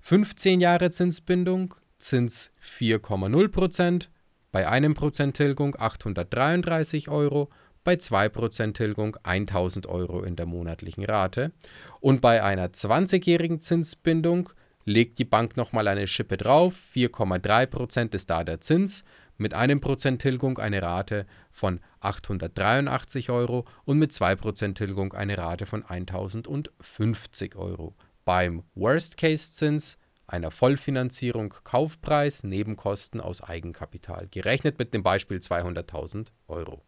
15 0.00 0.60
Jahre 0.60 0.90
Zinsbindung, 0.90 1.74
Zins 1.98 2.52
4,0%, 2.62 4.08
bei 4.52 4.68
1% 4.68 5.32
Tilgung 5.32 5.76
833 5.78 7.08
Euro, 7.08 7.48
bei 7.84 7.94
2% 7.94 8.74
Tilgung 8.74 9.16
1000 9.22 9.86
Euro 9.86 10.22
in 10.22 10.36
der 10.36 10.46
monatlichen 10.46 11.04
Rate. 11.04 11.52
Und 12.00 12.20
bei 12.20 12.42
einer 12.42 12.68
20-jährigen 12.68 13.60
Zinsbindung 13.60 14.50
legt 14.84 15.18
die 15.18 15.24
Bank 15.24 15.56
nochmal 15.56 15.88
eine 15.88 16.06
Schippe 16.06 16.36
drauf, 16.36 16.74
4,3% 16.94 18.14
ist 18.14 18.30
da 18.30 18.44
der 18.44 18.60
Zins, 18.60 19.04
mit 19.36 19.54
einem 19.54 19.80
Prozent 19.80 20.20
Tilgung 20.20 20.58
eine 20.58 20.82
Rate 20.82 21.26
von 21.50 21.80
883 22.00 23.30
Euro 23.30 23.64
und 23.84 23.98
mit 23.98 24.12
2% 24.12 24.74
Tilgung 24.74 25.14
eine 25.14 25.38
Rate 25.38 25.64
von 25.64 25.84
1050 25.84 27.56
Euro. 27.56 27.94
Beim 28.24 28.64
Worst-Case-Zins 28.74 29.96
einer 30.26 30.50
Vollfinanzierung 30.50 31.54
Kaufpreis, 31.64 32.44
Nebenkosten 32.44 33.20
aus 33.20 33.42
Eigenkapital, 33.42 34.28
gerechnet 34.30 34.78
mit 34.78 34.94
dem 34.94 35.02
Beispiel 35.02 35.38
200.000 35.38 36.28
Euro. 36.46 36.82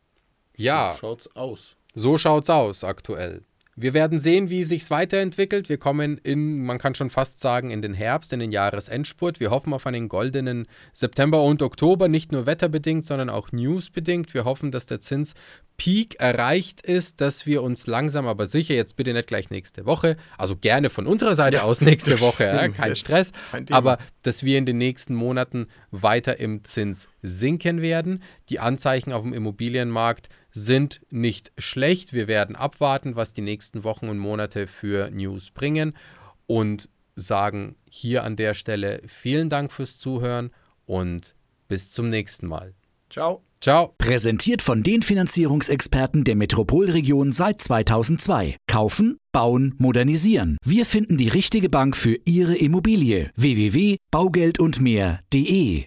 Ja. 0.57 0.93
So 0.93 0.99
schaut's 0.99 1.37
aus. 1.37 1.77
So 1.95 2.19
schaut's 2.19 2.51
aus 2.51 2.85
aktuell. 2.85 3.43
Wir 3.75 3.95
werden 3.95 4.21
sehen, 4.21 4.51
wie 4.51 4.65
sich's 4.65 4.91
weiterentwickelt. 4.91 5.71
Wir 5.71 5.79
kommen 5.79 6.19
in, 6.19 6.63
man 6.63 6.77
kann 6.77 6.95
schon 6.95 7.09
fast 7.09 7.41
sagen, 7.41 7.71
in 7.71 7.81
den 7.81 7.95
Herbst, 7.95 8.33
in 8.35 8.41
den 8.41 8.53
Jahresendspurt. 8.53 9.41
Wir 9.41 9.51
hoffen 9.51 9.73
auf 9.73 9.87
einen 9.87 10.11
goldenen 10.11 10.67
September 10.93 11.43
und 11.43 11.63
Oktober, 11.63 12.09
nicht 12.09 12.33
nur 12.33 12.45
wetterbedingt, 12.45 13.07
sondern 13.07 13.31
auch 13.31 13.51
newsbedingt. 13.51 14.35
Wir 14.35 14.45
hoffen, 14.45 14.73
dass 14.73 14.85
der 14.85 15.01
Zinspeak 15.01 16.17
erreicht 16.21 16.83
ist, 16.83 17.23
dass 17.23 17.47
wir 17.47 17.63
uns 17.63 17.87
langsam 17.87 18.27
aber 18.27 18.45
sicher, 18.45 18.75
jetzt 18.75 18.97
bitte 18.97 19.15
nicht 19.15 19.29
gleich 19.29 19.49
nächste 19.49 19.87
Woche, 19.87 20.19
also 20.37 20.55
gerne 20.55 20.91
von 20.91 21.07
unserer 21.07 21.35
Seite 21.35 21.57
ja, 21.57 21.63
aus 21.63 21.81
nächste 21.81 22.21
Woche, 22.21 22.45
ja, 22.45 22.69
kein 22.69 22.95
Stress, 22.95 23.33
kein 23.53 23.71
aber 23.73 23.97
dass 24.23 24.43
wir 24.43 24.59
in 24.59 24.67
den 24.67 24.77
nächsten 24.77 25.15
Monaten 25.15 25.67
weiter 25.91 26.39
im 26.39 26.63
Zins 26.63 27.09
sinken 27.23 27.81
werden. 27.81 28.23
Die 28.51 28.61
Anzeichen 28.61 29.15
auf 29.15 29.23
dem 29.23 29.33
Immobilienmarkt 29.33 30.29
sind 30.53 31.01
nicht 31.11 31.53
schlecht. 31.59 32.13
Wir 32.13 32.29
werden 32.29 32.55
abwarten, 32.57 33.17
was 33.17 33.33
die 33.33 33.43
nächsten 33.43 33.85
Wochen 33.85 34.09
und 34.09 34.19
Monate 34.19 34.67
für 34.67 35.11
News 35.11 35.51
bringen 35.51 35.95
und 36.47 36.89
sagen 37.17 37.77
hier 37.91 38.25
an 38.25 38.37
der 38.37 38.55
Stelle 38.55 39.03
vielen 39.07 39.51
Dank 39.51 39.73
fürs 39.73 39.99
Zuhören 39.99 40.51
und 40.87 41.35
bis 41.69 41.91
zum 41.91 42.11
nächsten 42.11 42.47
Mal. 42.47 42.75
Ciao. 43.11 43.43
Ciao. 43.61 43.95
Präsentiert 43.97 44.61
von 44.61 44.83
den 44.83 45.03
Finanzierungsexperten 45.03 46.25
der 46.25 46.35
Metropolregion 46.35 47.31
seit 47.31 47.63
2002. 47.63 48.57
Kaufen, 48.67 49.19
bauen, 49.31 49.77
modernisieren. 49.79 50.59
Wir 50.65 50.85
finden 50.85 51.17
die 51.17 51.29
richtige 51.29 51.69
Bank 51.69 51.97
für 51.97 52.19
Ihre 52.25 52.57
Immobilie. 52.57 53.31
www.baugeldundmehr.de 53.37 55.85